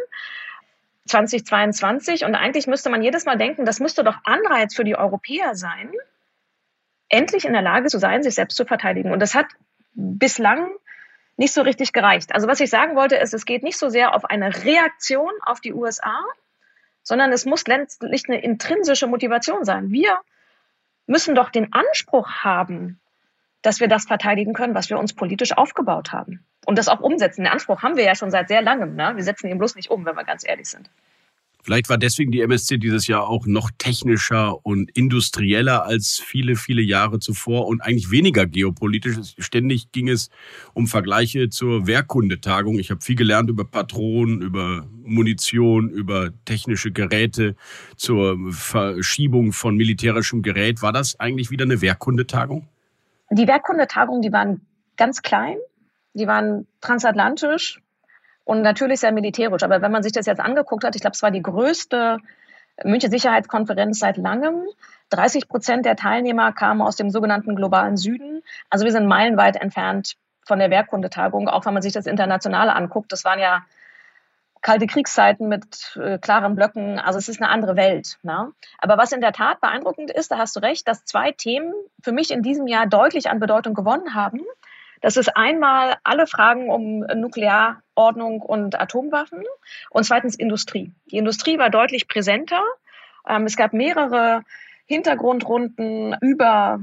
2022. 1.07 2.25
Und 2.25 2.35
eigentlich 2.35 2.67
müsste 2.67 2.89
man 2.89 3.01
jedes 3.01 3.25
Mal 3.25 3.37
denken, 3.37 3.65
das 3.65 3.79
müsste 3.79 4.03
doch 4.03 4.17
Anreiz 4.23 4.75
für 4.75 4.83
die 4.83 4.97
Europäer 4.97 5.55
sein, 5.55 5.91
endlich 7.09 7.45
in 7.45 7.53
der 7.53 7.61
Lage 7.61 7.87
zu 7.89 7.99
sein, 7.99 8.23
sich 8.23 8.35
selbst 8.35 8.55
zu 8.55 8.65
verteidigen. 8.65 9.11
Und 9.11 9.19
das 9.19 9.35
hat 9.35 9.47
bislang 9.93 10.69
nicht 11.37 11.53
so 11.53 11.61
richtig 11.61 11.93
gereicht. 11.93 12.33
Also 12.33 12.47
was 12.47 12.59
ich 12.59 12.69
sagen 12.69 12.95
wollte, 12.95 13.15
ist, 13.15 13.33
es 13.33 13.45
geht 13.45 13.63
nicht 13.63 13.77
so 13.77 13.89
sehr 13.89 14.15
auf 14.15 14.25
eine 14.25 14.63
Reaktion 14.63 15.31
auf 15.43 15.59
die 15.59 15.73
USA, 15.73 16.17
sondern 17.03 17.31
es 17.31 17.45
muss 17.45 17.67
letztlich 17.67 18.23
eine 18.27 18.41
intrinsische 18.41 19.07
Motivation 19.07 19.63
sein. 19.63 19.91
Wir 19.91 20.19
müssen 21.05 21.35
doch 21.35 21.49
den 21.49 21.71
Anspruch 21.73 22.29
haben, 22.43 22.99
dass 23.61 23.79
wir 23.79 23.87
das 23.87 24.05
verteidigen 24.05 24.53
können, 24.53 24.75
was 24.75 24.89
wir 24.89 24.97
uns 24.97 25.13
politisch 25.13 25.55
aufgebaut 25.55 26.11
haben 26.11 26.45
und 26.65 26.77
das 26.77 26.87
auch 26.87 26.99
umsetzen. 26.99 27.43
Den 27.43 27.51
Anspruch 27.51 27.81
haben 27.83 27.95
wir 27.95 28.03
ja 28.03 28.15
schon 28.15 28.31
seit 28.31 28.47
sehr 28.47 28.61
langem. 28.61 28.95
Ne? 28.95 29.13
Wir 29.15 29.23
setzen 29.23 29.47
ihn 29.47 29.57
bloß 29.57 29.75
nicht 29.75 29.89
um, 29.89 30.05
wenn 30.05 30.15
wir 30.15 30.23
ganz 30.23 30.45
ehrlich 30.45 30.67
sind. 30.67 30.89
Vielleicht 31.65 31.89
war 31.89 31.97
deswegen 31.97 32.31
die 32.31 32.41
MSC 32.41 32.77
dieses 32.77 33.07
Jahr 33.07 33.27
auch 33.27 33.47
noch 33.47 33.71
technischer 33.79 34.63
und 34.63 34.95
industrieller 34.95 35.83
als 35.83 36.21
viele, 36.23 36.57
viele 36.57 36.83
Jahre 36.83 37.17
zuvor 37.17 37.65
und 37.65 37.81
eigentlich 37.81 38.11
weniger 38.11 38.45
geopolitisch. 38.45 39.15
Ständig 39.39 39.91
ging 39.91 40.07
es 40.07 40.29
um 40.75 40.85
Vergleiche 40.85 41.49
zur 41.49 41.87
Wehrkundetagung. 41.87 42.77
Ich 42.77 42.91
habe 42.91 43.01
viel 43.01 43.15
gelernt 43.15 43.49
über 43.49 43.65
Patronen, 43.65 44.43
über 44.43 44.85
Munition, 45.01 45.89
über 45.89 46.29
technische 46.45 46.91
Geräte, 46.91 47.55
zur 47.95 48.37
Verschiebung 48.51 49.51
von 49.51 49.75
militärischem 49.75 50.43
Gerät. 50.43 50.83
War 50.83 50.93
das 50.93 51.19
eigentlich 51.19 51.49
wieder 51.49 51.65
eine 51.65 51.81
Wehrkundetagung? 51.81 52.67
Die 53.31 53.47
Wehrkundetagungen, 53.47 54.21
die 54.21 54.31
waren 54.31 54.61
ganz 54.97 55.23
klein 55.23 55.57
die 56.15 56.27
waren 56.27 56.67
transatlantisch 56.81 57.81
und 58.45 58.61
natürlich 58.61 59.01
sehr 59.01 59.11
militärisch. 59.11 59.63
Aber 59.63 59.81
wenn 59.81 59.91
man 59.91 60.01
sich 60.01 60.13
das 60.13 60.25
jetzt 60.25 60.39
angeguckt 60.39 60.83
hat, 60.83 60.95
ich 60.95 61.01
glaube, 61.01 61.15
es 61.15 61.21
war 61.21 61.31
die 61.31 61.41
größte 61.41 62.17
München 62.83 63.11
Sicherheitskonferenz 63.11 63.99
seit 63.99 64.17
langem. 64.17 64.65
30 65.09 65.47
Prozent 65.47 65.85
der 65.85 65.95
Teilnehmer 65.95 66.51
kamen 66.51 66.81
aus 66.81 66.95
dem 66.95 67.09
sogenannten 67.09 67.55
globalen 67.55 67.97
Süden. 67.97 68.41
Also 68.69 68.85
wir 68.85 68.91
sind 68.91 69.07
meilenweit 69.07 69.55
entfernt 69.55 70.15
von 70.45 70.59
der 70.59 70.69
Werkkundetagung, 70.69 71.47
auch 71.47 71.65
wenn 71.65 71.73
man 71.73 71.83
sich 71.83 71.93
das 71.93 72.05
Internationale 72.05 72.73
anguckt. 72.73 73.11
Das 73.11 73.25
waren 73.25 73.39
ja 73.39 73.65
kalte 74.61 74.87
Kriegszeiten 74.87 75.47
mit 75.47 75.95
äh, 76.01 76.17
klaren 76.17 76.55
Blöcken. 76.55 76.99
Also 76.99 77.19
es 77.19 77.29
ist 77.29 77.41
eine 77.41 77.51
andere 77.51 77.75
Welt. 77.75 78.17
Ne? 78.23 78.51
Aber 78.79 78.97
was 78.97 79.11
in 79.11 79.21
der 79.21 79.31
Tat 79.31 79.61
beeindruckend 79.61 80.11
ist, 80.11 80.31
da 80.31 80.37
hast 80.37 80.55
du 80.55 80.59
recht, 80.59 80.87
dass 80.87 81.05
zwei 81.05 81.31
Themen 81.31 81.73
für 82.01 82.11
mich 82.11 82.31
in 82.31 82.41
diesem 82.41 82.67
Jahr 82.67 82.87
deutlich 82.87 83.29
an 83.29 83.39
Bedeutung 83.39 83.73
gewonnen 83.73 84.15
haben. 84.15 84.41
Das 85.05 85.17
ist 85.17 85.37
einmal 85.37 85.97
alle 86.03 86.25
Fragen 86.25 86.67
um 86.67 87.01
Nuklearordnung 87.01 88.41
und 88.41 88.81
Atomwaffen 88.81 89.43
und 89.91 90.03
zweitens 90.03 90.33
Industrie. 90.33 90.93
Die 91.11 91.17
Industrie 91.17 91.59
war 91.59 91.69
deutlich 91.69 92.07
präsenter. 92.07 92.63
Ähm, 93.29 93.43
es 93.43 93.55
gab 93.55 93.71
mehrere 93.71 94.41
Hintergrundrunden 94.87 96.15
über 96.21 96.79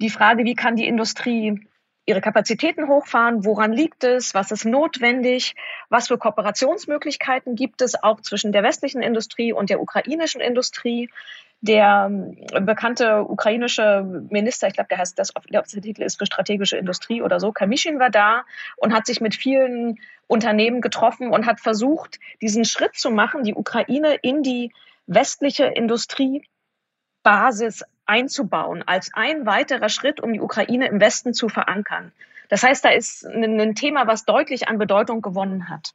die 0.00 0.08
Frage, 0.08 0.46
wie 0.46 0.54
kann 0.54 0.76
die 0.76 0.88
Industrie 0.88 1.68
ihre 2.06 2.22
Kapazitäten 2.22 2.88
hochfahren, 2.88 3.44
woran 3.44 3.74
liegt 3.74 4.02
es, 4.02 4.32
was 4.32 4.50
ist 4.50 4.64
notwendig, 4.64 5.54
was 5.90 6.08
für 6.08 6.16
Kooperationsmöglichkeiten 6.16 7.54
gibt 7.54 7.82
es 7.82 8.02
auch 8.02 8.22
zwischen 8.22 8.50
der 8.50 8.62
westlichen 8.62 9.02
Industrie 9.02 9.52
und 9.52 9.68
der 9.68 9.82
ukrainischen 9.82 10.40
Industrie. 10.40 11.10
Der 11.60 12.08
ähm, 12.08 12.36
bekannte 12.64 13.28
ukrainische 13.28 14.04
Minister, 14.30 14.68
ich 14.68 14.74
glaube, 14.74 14.88
der 14.88 14.98
heißt 14.98 15.18
das, 15.18 15.32
der 15.50 15.64
Titel 15.64 16.02
ist 16.02 16.18
für 16.18 16.26
strategische 16.26 16.76
Industrie 16.76 17.20
oder 17.20 17.40
so, 17.40 17.50
Kamischin 17.50 17.98
war 17.98 18.10
da 18.10 18.44
und 18.76 18.94
hat 18.94 19.06
sich 19.06 19.20
mit 19.20 19.34
vielen 19.34 19.98
Unternehmen 20.28 20.80
getroffen 20.80 21.30
und 21.30 21.46
hat 21.46 21.58
versucht, 21.58 22.20
diesen 22.40 22.64
Schritt 22.64 22.94
zu 22.94 23.10
machen, 23.10 23.42
die 23.42 23.54
Ukraine 23.54 24.14
in 24.22 24.44
die 24.44 24.72
westliche 25.08 25.64
Industriebasis 25.64 27.82
einzubauen, 28.06 28.84
als 28.86 29.10
ein 29.14 29.44
weiterer 29.44 29.88
Schritt, 29.88 30.20
um 30.20 30.32
die 30.32 30.40
Ukraine 30.40 30.86
im 30.86 31.00
Westen 31.00 31.34
zu 31.34 31.48
verankern. 31.48 32.12
Das 32.48 32.62
heißt, 32.62 32.84
da 32.84 32.90
ist 32.90 33.26
ein 33.26 33.74
Thema, 33.74 34.06
was 34.06 34.24
deutlich 34.24 34.68
an 34.68 34.78
Bedeutung 34.78 35.22
gewonnen 35.22 35.68
hat. 35.68 35.94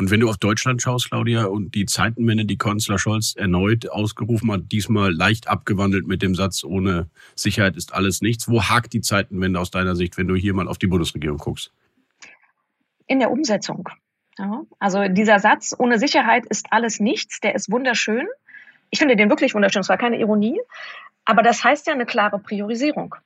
Und 0.00 0.10
wenn 0.10 0.20
du 0.20 0.30
auf 0.30 0.38
Deutschland 0.38 0.80
schaust, 0.80 1.10
Claudia, 1.10 1.44
und 1.44 1.74
die 1.74 1.84
Zeitenwende, 1.84 2.46
die 2.46 2.56
Kanzler 2.56 2.98
Scholz 2.98 3.34
erneut 3.36 3.90
ausgerufen 3.90 4.50
hat, 4.50 4.72
diesmal 4.72 5.12
leicht 5.12 5.46
abgewandelt 5.46 6.06
mit 6.06 6.22
dem 6.22 6.34
Satz, 6.34 6.64
ohne 6.64 7.10
Sicherheit 7.34 7.76
ist 7.76 7.92
alles 7.92 8.22
nichts. 8.22 8.48
Wo 8.48 8.62
hakt 8.62 8.94
die 8.94 9.02
Zeitenwende 9.02 9.60
aus 9.60 9.70
deiner 9.70 9.94
Sicht, 9.94 10.16
wenn 10.16 10.26
du 10.26 10.34
hier 10.36 10.54
mal 10.54 10.68
auf 10.68 10.78
die 10.78 10.86
Bundesregierung 10.86 11.36
guckst? 11.36 11.70
In 13.08 13.18
der 13.18 13.30
Umsetzung. 13.30 13.90
Ja, 14.38 14.62
also 14.78 15.06
dieser 15.06 15.38
Satz, 15.38 15.74
ohne 15.78 15.98
Sicherheit 15.98 16.46
ist 16.46 16.68
alles 16.70 16.98
nichts, 16.98 17.40
der 17.40 17.54
ist 17.54 17.70
wunderschön. 17.70 18.26
Ich 18.88 19.00
finde 19.00 19.16
den 19.16 19.28
wirklich 19.28 19.54
wunderschön, 19.54 19.80
es 19.80 19.90
war 19.90 19.98
keine 19.98 20.18
Ironie. 20.18 20.58
Aber 21.26 21.42
das 21.42 21.62
heißt 21.62 21.86
ja 21.86 21.92
eine 21.92 22.06
klare 22.06 22.38
Priorisierung. 22.38 23.16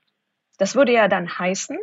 Das 0.59 0.75
würde 0.75 0.93
ja 0.93 1.07
dann 1.07 1.39
heißen, 1.39 1.79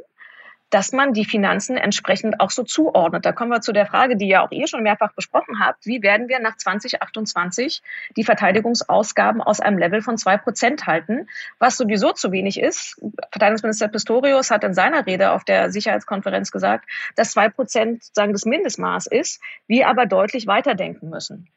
dass 0.72 0.94
man 0.94 1.14
die 1.14 1.26
Finanzen 1.26 1.78
entsprechend 1.78 2.40
auch 2.40 2.50
so 2.50 2.64
zuordnet. 2.64 3.26
Da 3.26 3.34
kommen 3.34 3.52
wir 3.52 3.62
zu 3.62 3.74
der 3.74 3.86
Frage, 3.86 4.16
die 4.16 4.28
ja 4.28 4.42
auch 4.42 4.52
ihr 4.52 4.68
schon 4.68 4.84
mehrfach 4.84 5.14
besprochen 5.14 5.60
habt. 5.60 5.86
Wie 5.86 6.02
werden 6.02 6.30
wir 6.30 6.40
nach 6.40 6.56
2028 6.56 7.84
die 8.16 8.24
Verteidigungsausgaben 8.24 9.42
aus 9.42 9.60
einem 9.60 9.78
Level 9.78 10.02
von 10.02 10.18
zwei 10.18 10.38
Prozent 10.38 10.88
halten, 10.88 11.28
was 11.60 11.78
sowieso 11.78 12.14
zu 12.14 12.32
wenig 12.32 12.60
ist? 12.60 13.00
Verteidigungsminister 13.32 13.90
Pistorius 13.90 14.50
hat 14.50 14.64
in 14.64 14.74
seiner 14.74 15.06
Rede 15.06 15.32
auf 15.32 15.44
der 15.44 15.72
Sicherheitskonferenz 15.72 16.52
gesagt, 16.52 16.90
dass 17.18 17.32
zwei 17.32 17.50
Prozent 17.50 18.04
sagen 18.16 18.32
das 18.32 18.46
Mindestmaß 18.46 19.08
ist, 19.08 19.42
wir 19.68 19.90
aber 19.90 20.06
deutlich 20.06 20.48
weiterdenken 20.48 21.10
müssen. 21.10 21.50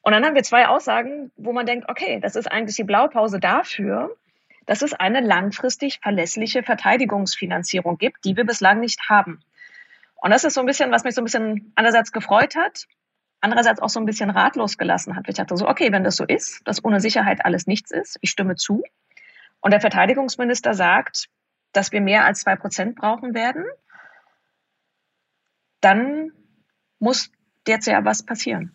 Und 0.00 0.12
dann 0.12 0.24
haben 0.24 0.34
wir 0.34 0.42
zwei 0.42 0.66
Aussagen, 0.66 1.30
wo 1.36 1.52
man 1.52 1.66
denkt, 1.66 1.88
okay, 1.90 2.20
das 2.20 2.36
ist 2.36 2.50
eigentlich 2.50 2.76
die 2.76 2.84
Blaupause 2.84 3.38
dafür, 3.38 4.16
dass 4.66 4.82
es 4.82 4.92
eine 4.92 5.20
langfristig 5.20 6.00
verlässliche 6.00 6.62
Verteidigungsfinanzierung 6.62 7.98
gibt, 7.98 8.24
die 8.24 8.36
wir 8.36 8.44
bislang 8.44 8.80
nicht 8.80 9.08
haben. 9.08 9.40
Und 10.16 10.30
das 10.30 10.44
ist 10.44 10.54
so 10.54 10.60
ein 10.60 10.66
bisschen, 10.66 10.90
was 10.90 11.04
mich 11.04 11.14
so 11.14 11.20
ein 11.20 11.24
bisschen 11.24 11.72
einerseits 11.74 12.12
gefreut 12.12 12.56
hat, 12.56 12.86
andererseits 13.40 13.80
auch 13.80 13.90
so 13.90 14.00
ein 14.00 14.06
bisschen 14.06 14.30
ratlos 14.30 14.78
gelassen 14.78 15.16
hat. 15.16 15.28
Ich 15.28 15.34
dachte 15.34 15.56
so, 15.56 15.68
okay, 15.68 15.92
wenn 15.92 16.04
das 16.04 16.16
so 16.16 16.24
ist, 16.24 16.62
dass 16.64 16.82
ohne 16.82 17.00
Sicherheit 17.00 17.44
alles 17.44 17.66
nichts 17.66 17.90
ist, 17.90 18.18
ich 18.22 18.30
stimme 18.30 18.56
zu. 18.56 18.82
Und 19.60 19.72
der 19.72 19.80
Verteidigungsminister 19.80 20.74
sagt, 20.74 21.28
dass 21.72 21.92
wir 21.92 22.00
mehr 22.00 22.24
als 22.24 22.40
zwei 22.40 22.56
Prozent 22.56 22.96
brauchen 22.96 23.34
werden, 23.34 23.64
dann 25.80 26.32
muss 26.98 27.30
jetzt 27.68 27.86
ja 27.86 28.04
was 28.04 28.24
passieren. 28.24 28.74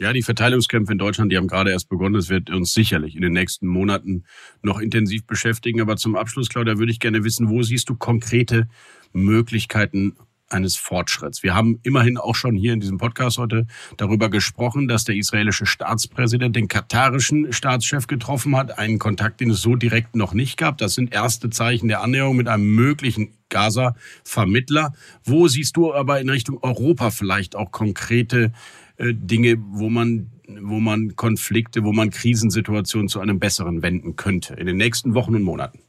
Ja, 0.00 0.14
die 0.14 0.22
Verteilungskämpfe 0.22 0.92
in 0.92 0.98
Deutschland, 0.98 1.30
die 1.30 1.36
haben 1.36 1.46
gerade 1.46 1.70
erst 1.72 1.90
begonnen. 1.90 2.14
Das 2.14 2.30
wird 2.30 2.48
uns 2.48 2.72
sicherlich 2.72 3.16
in 3.16 3.20
den 3.20 3.34
nächsten 3.34 3.66
Monaten 3.66 4.24
noch 4.62 4.80
intensiv 4.80 5.26
beschäftigen. 5.26 5.82
Aber 5.82 5.98
zum 5.98 6.16
Abschluss, 6.16 6.48
Claudia, 6.48 6.78
würde 6.78 6.90
ich 6.90 7.00
gerne 7.00 7.22
wissen, 7.22 7.50
wo 7.50 7.62
siehst 7.62 7.90
du 7.90 7.96
konkrete 7.96 8.66
Möglichkeiten 9.12 10.16
eines 10.48 10.76
Fortschritts. 10.76 11.42
Wir 11.42 11.54
haben 11.54 11.80
immerhin 11.82 12.16
auch 12.16 12.34
schon 12.34 12.56
hier 12.56 12.72
in 12.72 12.80
diesem 12.80 12.96
Podcast 12.96 13.36
heute 13.36 13.66
darüber 13.98 14.30
gesprochen, 14.30 14.88
dass 14.88 15.04
der 15.04 15.16
israelische 15.16 15.66
Staatspräsident 15.66 16.56
den 16.56 16.66
katarischen 16.66 17.52
Staatschef 17.52 18.06
getroffen 18.06 18.56
hat. 18.56 18.78
Einen 18.78 18.98
Kontakt, 18.98 19.40
den 19.40 19.50
es 19.50 19.60
so 19.60 19.76
direkt 19.76 20.16
noch 20.16 20.32
nicht 20.32 20.56
gab. 20.56 20.78
Das 20.78 20.94
sind 20.94 21.12
erste 21.12 21.50
Zeichen 21.50 21.88
der 21.88 22.00
Annäherung 22.00 22.36
mit 22.36 22.48
einem 22.48 22.74
möglichen 22.74 23.34
Gaza-Vermittler. 23.50 24.94
Wo 25.24 25.46
siehst 25.46 25.76
du 25.76 25.92
aber 25.92 26.20
in 26.20 26.30
Richtung 26.30 26.58
Europa 26.62 27.10
vielleicht 27.10 27.54
auch 27.54 27.70
konkrete 27.70 28.52
Dinge, 29.00 29.56
wo 29.58 29.88
man, 29.88 30.30
wo 30.46 30.78
man 30.78 31.16
Konflikte, 31.16 31.84
wo 31.84 31.92
man 31.92 32.10
Krisensituationen 32.10 33.08
zu 33.08 33.20
einem 33.20 33.38
besseren 33.38 33.82
wenden 33.82 34.16
könnte 34.16 34.54
in 34.54 34.66
den 34.66 34.76
nächsten 34.76 35.14
Wochen 35.14 35.34
und 35.34 35.42
Monaten? 35.42 35.80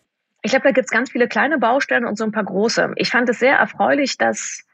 Ich 0.44 0.52
glaube, 0.52 0.64
da 0.64 0.72
gibt 0.72 0.86
es 0.86 0.92
ganz 0.92 1.12
viele 1.12 1.28
kleine 1.28 1.60
Baustellen 1.60 2.06
und 2.06 2.18
so 2.18 2.24
ein 2.24 2.32
paar 2.32 2.46
große. 2.46 2.94
Ich 2.96 3.10
fand 3.10 3.30
es 3.30 3.40
sehr 3.40 3.58
erfreulich, 3.58 4.18
dass 4.18 4.66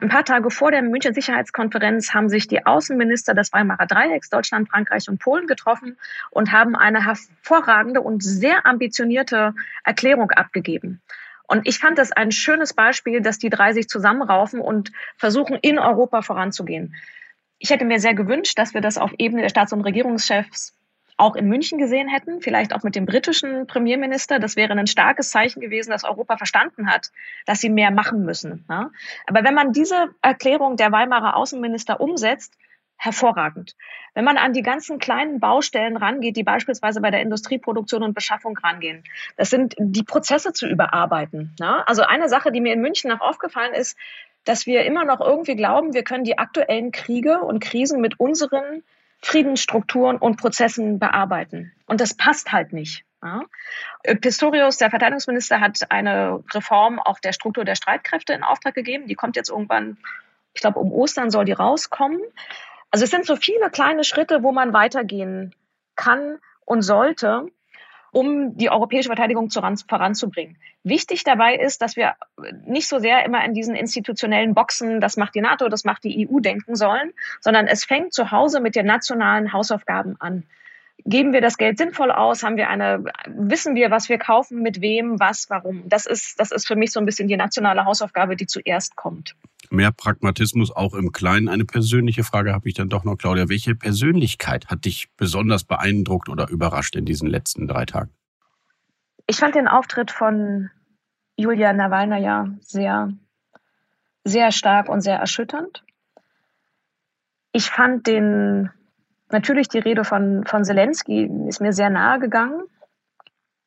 ein 0.00 0.08
paar 0.08 0.24
Tage 0.24 0.50
vor 0.50 0.70
der 0.70 0.82
München 0.82 1.12
Sicherheitskonferenz 1.12 2.14
haben 2.14 2.28
sich 2.28 2.48
die 2.48 2.64
Außenminister 2.64 3.34
des 3.34 3.52
Weimarer 3.52 3.86
Dreiecks, 3.86 4.30
Deutschland, 4.30 4.68
Frankreich 4.68 5.08
und 5.08 5.20
Polen 5.20 5.46
getroffen 5.46 5.96
und 6.30 6.50
haben 6.50 6.74
eine 6.74 7.04
hervorragende 7.04 8.00
und 8.00 8.22
sehr 8.22 8.66
ambitionierte 8.66 9.54
Erklärung 9.84 10.30
abgegeben. 10.30 11.02
Und 11.46 11.68
ich 11.68 11.78
fand 11.78 11.98
das 11.98 12.12
ein 12.12 12.32
schönes 12.32 12.72
Beispiel, 12.72 13.20
dass 13.20 13.38
die 13.38 13.50
drei 13.50 13.74
sich 13.74 13.88
zusammenraufen 13.88 14.60
und 14.60 14.90
versuchen, 15.18 15.56
in 15.60 15.78
Europa 15.78 16.22
voranzugehen. 16.22 16.94
Ich 17.62 17.70
hätte 17.70 17.84
mir 17.84 18.00
sehr 18.00 18.14
gewünscht, 18.14 18.58
dass 18.58 18.74
wir 18.74 18.80
das 18.80 18.98
auf 18.98 19.14
Ebene 19.18 19.42
der 19.42 19.48
Staats- 19.48 19.72
und 19.72 19.82
Regierungschefs 19.82 20.74
auch 21.16 21.36
in 21.36 21.46
München 21.46 21.78
gesehen 21.78 22.08
hätten, 22.08 22.40
vielleicht 22.40 22.74
auch 22.74 22.82
mit 22.82 22.96
dem 22.96 23.06
britischen 23.06 23.68
Premierminister. 23.68 24.40
Das 24.40 24.56
wäre 24.56 24.72
ein 24.72 24.88
starkes 24.88 25.30
Zeichen 25.30 25.60
gewesen, 25.60 25.90
dass 25.90 26.02
Europa 26.02 26.36
verstanden 26.36 26.90
hat, 26.90 27.12
dass 27.46 27.60
sie 27.60 27.70
mehr 27.70 27.92
machen 27.92 28.24
müssen. 28.24 28.64
Aber 28.66 29.44
wenn 29.44 29.54
man 29.54 29.72
diese 29.72 30.08
Erklärung 30.22 30.76
der 30.76 30.90
Weimarer 30.90 31.36
Außenminister 31.36 32.00
umsetzt, 32.00 32.58
hervorragend. 32.96 33.74
Wenn 34.14 34.24
man 34.24 34.38
an 34.38 34.52
die 34.52 34.62
ganzen 34.62 34.98
kleinen 34.98 35.40
Baustellen 35.40 35.96
rangeht, 35.96 36.36
die 36.36 36.44
beispielsweise 36.44 37.00
bei 37.00 37.10
der 37.10 37.20
Industrieproduktion 37.20 38.02
und 38.02 38.14
Beschaffung 38.14 38.56
rangehen, 38.56 39.02
das 39.36 39.50
sind 39.50 39.74
die 39.78 40.04
Prozesse 40.04 40.52
zu 40.52 40.68
überarbeiten. 40.68 41.54
Also 41.60 42.02
eine 42.02 42.28
Sache, 42.28 42.52
die 42.52 42.60
mir 42.60 42.72
in 42.72 42.80
München 42.80 43.10
noch 43.10 43.20
aufgefallen 43.20 43.74
ist, 43.74 43.96
dass 44.44 44.66
wir 44.66 44.84
immer 44.84 45.04
noch 45.04 45.20
irgendwie 45.20 45.56
glauben, 45.56 45.94
wir 45.94 46.04
können 46.04 46.24
die 46.24 46.38
aktuellen 46.38 46.92
Kriege 46.92 47.40
und 47.40 47.60
Krisen 47.60 48.00
mit 48.00 48.18
unseren 48.18 48.82
Friedensstrukturen 49.20 50.16
und 50.16 50.36
Prozessen 50.36 50.98
bearbeiten. 50.98 51.72
Und 51.86 52.00
das 52.00 52.14
passt 52.14 52.52
halt 52.52 52.72
nicht. 52.72 53.04
Ja. 53.22 53.44
Pistorius, 54.20 54.78
der 54.78 54.90
Verteidigungsminister, 54.90 55.60
hat 55.60 55.78
eine 55.90 56.42
Reform 56.52 56.98
auch 56.98 57.20
der 57.20 57.32
Struktur 57.32 57.64
der 57.64 57.76
Streitkräfte 57.76 58.32
in 58.32 58.42
Auftrag 58.42 58.74
gegeben. 58.74 59.06
Die 59.06 59.14
kommt 59.14 59.36
jetzt 59.36 59.50
irgendwann, 59.50 59.96
ich 60.54 60.60
glaube, 60.60 60.80
um 60.80 60.92
Ostern 60.92 61.30
soll 61.30 61.44
die 61.44 61.52
rauskommen. 61.52 62.20
Also 62.90 63.04
es 63.04 63.10
sind 63.10 63.24
so 63.24 63.36
viele 63.36 63.70
kleine 63.70 64.02
Schritte, 64.02 64.42
wo 64.42 64.50
man 64.50 64.72
weitergehen 64.72 65.54
kann 65.94 66.38
und 66.64 66.82
sollte 66.82 67.46
um 68.12 68.56
die 68.56 68.70
europäische 68.70 69.08
Verteidigung 69.08 69.48
voranzubringen. 69.50 70.56
Wichtig 70.84 71.24
dabei 71.24 71.56
ist, 71.56 71.80
dass 71.80 71.96
wir 71.96 72.14
nicht 72.66 72.86
so 72.86 72.98
sehr 72.98 73.24
immer 73.24 73.44
in 73.44 73.54
diesen 73.54 73.74
institutionellen 73.74 74.54
Boxen, 74.54 75.00
das 75.00 75.16
macht 75.16 75.34
die 75.34 75.40
NATO, 75.40 75.68
das 75.68 75.84
macht 75.84 76.04
die 76.04 76.28
EU 76.28 76.40
denken 76.40 76.76
sollen, 76.76 77.12
sondern 77.40 77.66
es 77.66 77.84
fängt 77.84 78.12
zu 78.12 78.30
Hause 78.30 78.60
mit 78.60 78.76
den 78.76 78.86
nationalen 78.86 79.52
Hausaufgaben 79.52 80.16
an. 80.20 80.44
Geben 81.04 81.32
wir 81.32 81.40
das 81.40 81.56
Geld 81.56 81.78
sinnvoll 81.78 82.12
aus? 82.12 82.42
Haben 82.42 82.58
wir 82.58 82.68
eine, 82.68 83.04
wissen 83.26 83.74
wir, 83.74 83.90
was 83.90 84.08
wir 84.08 84.18
kaufen, 84.18 84.62
mit 84.62 84.82
wem, 84.82 85.18
was, 85.18 85.48
warum? 85.48 85.88
Das 85.88 86.06
ist, 86.06 86.38
das 86.38 86.52
ist 86.52 86.66
für 86.66 86.76
mich 86.76 86.92
so 86.92 87.00
ein 87.00 87.06
bisschen 87.06 87.28
die 87.28 87.36
nationale 87.36 87.86
Hausaufgabe, 87.86 88.36
die 88.36 88.46
zuerst 88.46 88.94
kommt 88.94 89.34
mehr 89.72 89.92
Pragmatismus 89.92 90.70
auch 90.70 90.94
im 90.94 91.12
Kleinen. 91.12 91.48
Eine 91.48 91.64
persönliche 91.64 92.24
Frage 92.24 92.52
habe 92.52 92.68
ich 92.68 92.74
dann 92.74 92.88
doch 92.88 93.04
noch, 93.04 93.16
Claudia. 93.16 93.48
Welche 93.48 93.74
Persönlichkeit 93.74 94.68
hat 94.68 94.84
dich 94.84 95.08
besonders 95.16 95.64
beeindruckt 95.64 96.28
oder 96.28 96.48
überrascht 96.48 96.96
in 96.96 97.04
diesen 97.04 97.28
letzten 97.28 97.66
drei 97.66 97.86
Tagen? 97.86 98.10
Ich 99.26 99.36
fand 99.36 99.54
den 99.54 99.68
Auftritt 99.68 100.10
von 100.10 100.70
Julia 101.36 101.72
Nawalna 101.72 102.56
sehr, 102.60 103.12
sehr 104.24 104.52
stark 104.52 104.88
und 104.88 105.00
sehr 105.00 105.16
erschütternd. 105.16 105.84
Ich 107.52 107.70
fand 107.70 108.06
den, 108.06 108.70
natürlich 109.30 109.68
die 109.68 109.78
Rede 109.78 110.04
von, 110.04 110.44
von 110.46 110.64
Zelensky 110.64 111.30
ist 111.48 111.60
mir 111.60 111.72
sehr 111.72 111.90
nahe 111.90 112.18
gegangen 112.18 112.62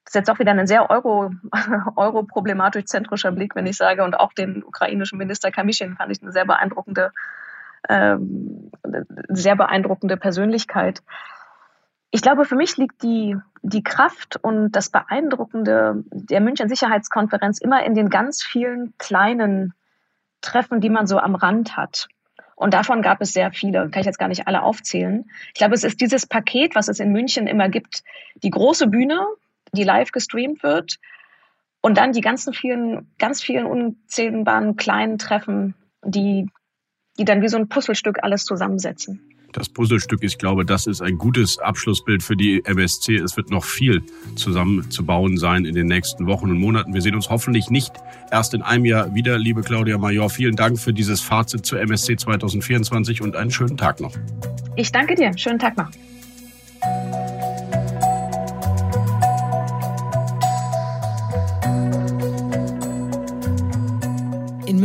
ist 0.05 0.15
jetzt 0.15 0.29
auch 0.29 0.39
wieder 0.39 0.51
ein 0.51 0.67
sehr 0.67 0.89
euro, 0.89 1.31
europroblematisch 1.95 2.85
zentrischer 2.85 3.31
Blick, 3.31 3.55
wenn 3.55 3.65
ich 3.65 3.77
sage, 3.77 4.03
und 4.03 4.19
auch 4.19 4.33
den 4.33 4.63
ukrainischen 4.63 5.17
Minister 5.17 5.51
Kamischin 5.51 5.95
fand 5.95 6.11
ich 6.11 6.21
eine 6.21 6.31
sehr 6.31 6.45
beeindruckende, 6.45 7.11
ähm, 7.89 8.71
sehr 9.29 9.55
beeindruckende 9.55 10.17
Persönlichkeit. 10.17 11.01
Ich 12.11 12.21
glaube, 12.21 12.45
für 12.45 12.55
mich 12.55 12.77
liegt 12.77 13.03
die, 13.03 13.35
die 13.61 13.83
Kraft 13.83 14.37
und 14.41 14.71
das 14.71 14.89
Beeindruckende 14.89 16.03
der 16.11 16.39
München 16.39 16.69
Sicherheitskonferenz 16.69 17.59
immer 17.59 17.83
in 17.83 17.93
den 17.93 18.09
ganz 18.09 18.43
vielen 18.43 18.93
kleinen 18.97 19.73
Treffen, 20.41 20.79
die 20.79 20.89
man 20.89 21.07
so 21.07 21.17
am 21.17 21.35
Rand 21.35 21.75
hat. 21.75 22.07
Und 22.55 22.73
davon 22.73 23.01
gab 23.01 23.19
es 23.21 23.33
sehr 23.33 23.51
viele, 23.51 23.89
kann 23.89 23.99
ich 23.99 24.05
jetzt 24.05 24.19
gar 24.19 24.29
nicht 24.29 24.47
alle 24.47 24.63
aufzählen. 24.63 25.25
Ich 25.47 25.55
glaube, 25.55 25.73
es 25.73 25.83
ist 25.83 25.99
dieses 25.99 26.25
Paket, 26.25 26.73
was 26.73 26.87
es 26.87 27.01
in 27.01 27.11
München 27.11 27.47
immer 27.47 27.67
gibt, 27.67 28.03
die 28.43 28.49
große 28.49 28.87
Bühne, 28.87 29.27
die 29.75 29.83
live 29.83 30.11
gestreamt 30.11 30.63
wird 30.63 30.97
und 31.81 31.97
dann 31.97 32.11
die 32.11 32.21
ganzen 32.21 32.53
vielen, 32.53 33.13
ganz 33.19 33.43
vielen 33.43 33.65
unzählbaren 33.65 34.75
kleinen 34.75 35.17
Treffen, 35.17 35.75
die, 36.03 36.49
die 37.19 37.25
dann 37.25 37.41
wie 37.41 37.47
so 37.47 37.57
ein 37.57 37.69
Puzzlestück 37.69 38.23
alles 38.23 38.45
zusammensetzen 38.45 39.35
das 39.55 39.69
Puzzlestück. 39.69 40.23
Ich 40.23 40.37
glaube, 40.37 40.65
das 40.65 40.87
ist 40.87 41.01
ein 41.01 41.17
gutes 41.17 41.59
Abschlussbild 41.59 42.23
für 42.23 42.35
die 42.35 42.63
MSC. 42.65 43.15
Es 43.15 43.37
wird 43.37 43.49
noch 43.49 43.63
viel 43.63 44.03
zusammenzubauen 44.35 45.37
sein 45.37 45.65
in 45.65 45.75
den 45.75 45.87
nächsten 45.87 46.27
Wochen 46.27 46.49
und 46.49 46.59
Monaten. 46.59 46.93
Wir 46.93 47.01
sehen 47.01 47.15
uns 47.15 47.29
hoffentlich 47.29 47.69
nicht 47.69 47.93
erst 48.31 48.53
in 48.53 48.61
einem 48.61 48.85
Jahr 48.85 49.13
wieder, 49.15 49.37
liebe 49.37 49.61
Claudia 49.61 49.97
Major. 49.97 50.29
Vielen 50.29 50.55
Dank 50.55 50.79
für 50.79 50.93
dieses 50.93 51.21
Fazit 51.21 51.65
zur 51.65 51.79
MSC 51.79 52.17
2024 52.17 53.21
und 53.21 53.35
einen 53.35 53.51
schönen 53.51 53.77
Tag 53.77 54.01
noch. 54.01 54.15
Ich 54.75 54.91
danke 54.91 55.15
dir. 55.15 55.37
Schönen 55.37 55.59
Tag 55.59 55.77
noch. 55.77 55.89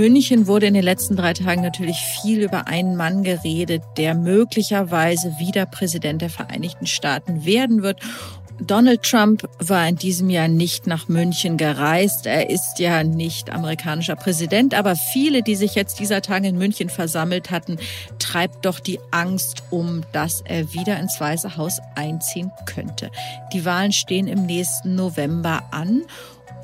München 0.01 0.47
wurde 0.47 0.65
in 0.65 0.73
den 0.73 0.83
letzten 0.83 1.15
drei 1.15 1.35
Tagen 1.35 1.61
natürlich 1.61 1.99
viel 1.99 2.43
über 2.43 2.67
einen 2.67 2.97
Mann 2.97 3.23
geredet, 3.23 3.83
der 3.99 4.15
möglicherweise 4.15 5.35
wieder 5.39 5.67
Präsident 5.67 6.23
der 6.23 6.31
Vereinigten 6.31 6.87
Staaten 6.87 7.45
werden 7.45 7.83
wird. 7.83 8.01
Donald 8.63 9.03
Trump 9.03 9.47
war 9.59 9.87
in 9.87 9.97
diesem 9.97 10.31
Jahr 10.31 10.49
nicht 10.49 10.87
nach 10.87 11.09
München 11.09 11.59
gereist. 11.59 12.25
Er 12.25 12.49
ist 12.49 12.79
ja 12.79 13.05
nicht 13.05 13.51
amerikanischer 13.51 14.17
Präsident, 14.17 14.73
aber 14.73 14.97
viele, 14.97 15.43
die 15.43 15.55
sich 15.55 15.75
jetzt 15.75 16.01
dieser 16.01 16.23
Tage 16.23 16.49
in 16.49 16.57
München 16.57 16.89
versammelt 16.89 17.51
hatten, 17.51 17.79
treibt 18.19 18.65
doch 18.65 18.81
die 18.81 19.01
Angst 19.11 19.65
um, 19.69 20.03
dass 20.13 20.41
er 20.47 20.73
wieder 20.73 20.99
ins 20.99 21.21
Weiße 21.21 21.59
Haus 21.59 21.79
einziehen 21.95 22.53
könnte. 22.65 23.11
Die 23.53 23.67
Wahlen 23.67 23.93
stehen 23.93 24.29
im 24.29 24.47
nächsten 24.47 24.95
November 24.95 25.65
an 25.73 26.05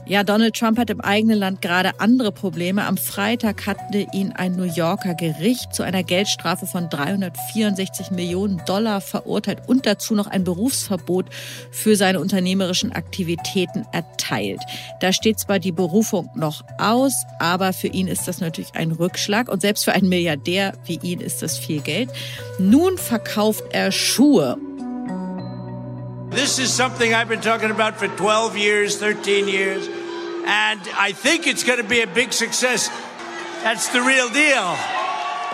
ja, 0.09 0.23
Donald 0.23 0.55
Trump 0.55 0.79
hat 0.79 0.89
im 0.89 1.01
eigenen 1.01 1.39
Land 1.39 1.63
gerade 1.63 1.99
andere 1.99 2.31
Probleme. 2.31 2.85
Am 2.85 2.97
Freitag 2.97 3.67
hatte 3.67 4.07
ihn 4.13 4.33
ein 4.33 4.55
New 4.55 4.63
Yorker 4.65 5.15
Gericht 5.15 5.75
zu 5.75 5.83
einer 5.83 6.05
Geldstrafe 6.05 6.67
von 6.67 6.89
364 6.89 8.13
Millionen 8.13 8.63
Dollar 8.67 9.01
verurteilt 9.01 9.63
und 9.67 9.85
dazu 9.85 10.15
noch 10.15 10.29
ein 10.29 10.45
Berufsverbot 10.45 11.27
für 11.73 11.97
seine 11.97 12.21
unternehmerischen 12.21 12.93
Aktivitäten 12.93 13.85
erteilt. 13.93 14.61
Da 15.01 15.13
steht 15.13 15.41
zwar 15.41 15.59
die 15.59 15.73
Berufung 15.73 16.31
noch 16.37 16.63
aus, 16.79 17.25
aber 17.41 17.73
für 17.73 17.89
ihn 17.89 18.07
ist 18.07 18.29
das 18.29 18.41
natürlich 18.41 18.75
ein 18.77 18.93
Rückschlag 18.93 19.49
und 19.49 19.61
selbst 19.61 19.85
für 19.85 19.93
einen 19.93 20.09
Milliardär 20.09 20.75
wie 20.85 21.01
ihn 21.03 21.21
ist 21.21 21.43
das 21.43 21.59
viel 21.59 21.81
Geld. 21.81 22.11
Nun 22.61 22.97
verkauft 22.97 23.65
er 23.73 23.91
Schuhe 23.91 24.57
This 26.31 26.59
is 26.59 26.71
something 26.71 27.15
I've 27.15 27.29
been 27.29 27.41
talking 27.41 27.71
about 27.71 27.97
for 27.97 28.09
12 28.09 28.59
years, 28.59 28.97
13 28.97 29.49
years, 29.49 29.89
and 30.47 30.81
I 30.99 31.13
think 31.13 31.47
it's 31.47 31.65
going 31.65 31.79
to 31.79 31.89
be 31.89 32.03
a 32.03 32.07
big 32.07 32.33
success. 32.33 32.91
That's 33.63 33.89
the 33.89 34.01
real 34.01 34.29
deal. 34.31 34.77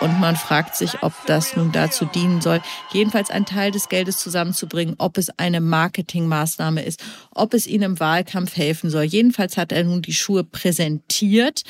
Und 0.01 0.19
man 0.19 0.35
fragt 0.35 0.75
sich, 0.75 1.01
ob 1.01 1.13
das 1.27 1.55
nun 1.55 1.71
dazu 1.71 2.05
dienen 2.05 2.41
soll, 2.41 2.61
jedenfalls 2.91 3.29
einen 3.29 3.45
Teil 3.45 3.71
des 3.71 3.89
Geldes 3.89 4.17
zusammenzubringen, 4.17 4.95
ob 4.97 5.17
es 5.17 5.29
eine 5.37 5.61
Marketingmaßnahme 5.61 6.83
ist, 6.83 7.01
ob 7.31 7.53
es 7.53 7.67
ihnen 7.67 7.83
im 7.83 7.99
Wahlkampf 7.99 8.57
helfen 8.57 8.89
soll. 8.89 9.03
Jedenfalls 9.03 9.55
hat 9.55 9.71
er 9.71 9.83
nun 9.83 10.01
die 10.01 10.13
Schuhe 10.13 10.43
präsentiert, 10.43 11.63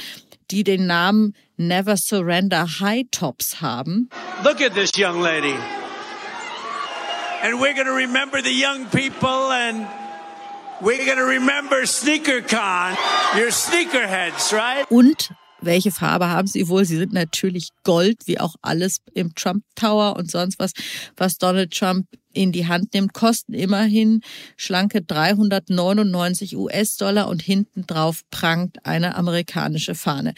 die 0.52 0.64
den 0.64 0.88
Namen 0.88 1.36
Never 1.58 1.96
Surrender 1.98 2.80
High 2.80 3.06
Tops 3.12 3.62
haben. 3.62 4.10
Look 4.44 4.62
at 4.62 4.74
this 4.74 4.92
young 4.98 5.22
lady 5.22 5.56
and 7.44 7.60
we're 7.60 7.74
going 7.74 7.88
to 7.88 7.94
remember 7.94 8.42
the 8.42 8.54
young 8.54 8.86
people 8.88 9.52
and 9.52 9.86
we're 10.82 11.16
to 11.16 11.26
remember 11.26 11.86
SneakerCon. 11.86 12.96
You're 13.36 13.52
sneakerheads, 13.52 14.54
right? 14.54 14.86
Und 14.90 15.32
welche 15.62 15.92
Farbe 15.92 16.30
haben 16.30 16.48
sie 16.48 16.68
wohl? 16.68 16.86
Sie 16.86 16.98
sind 16.98 17.14
natürlich 17.14 17.70
Gold, 17.84 18.18
wie 18.26 18.40
auch 18.40 18.56
alles 18.62 18.98
im 19.14 19.34
Trump 19.36 19.64
Tower 19.76 20.16
und 20.18 20.30
sonst 20.30 20.60
was, 20.60 20.74
was 21.16 21.38
Donald 21.38 21.72
Trump 21.72 22.08
in 22.34 22.52
die 22.52 22.68
Hand 22.68 22.94
nimmt, 22.94 23.14
kosten 23.14 23.54
immerhin 23.54 24.22
schlanke 24.58 25.02
399 25.02 26.58
US-Dollar 26.58 27.28
und 27.28 27.42
hinten 27.42 27.86
drauf 27.88 28.22
prangt 28.32 28.86
eine 28.86 29.16
amerikanische 29.16 29.96
Fahne. 29.96 30.34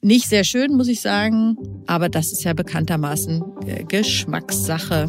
Nicht 0.00 0.28
sehr 0.28 0.44
schön, 0.44 0.72
muss 0.72 0.88
ich 0.88 1.00
sagen, 1.00 1.56
aber 1.86 2.08
das 2.08 2.32
ist 2.32 2.42
ja 2.44 2.54
bekanntermaßen 2.54 3.42
äh, 3.66 3.84
Geschmackssache. 3.84 5.08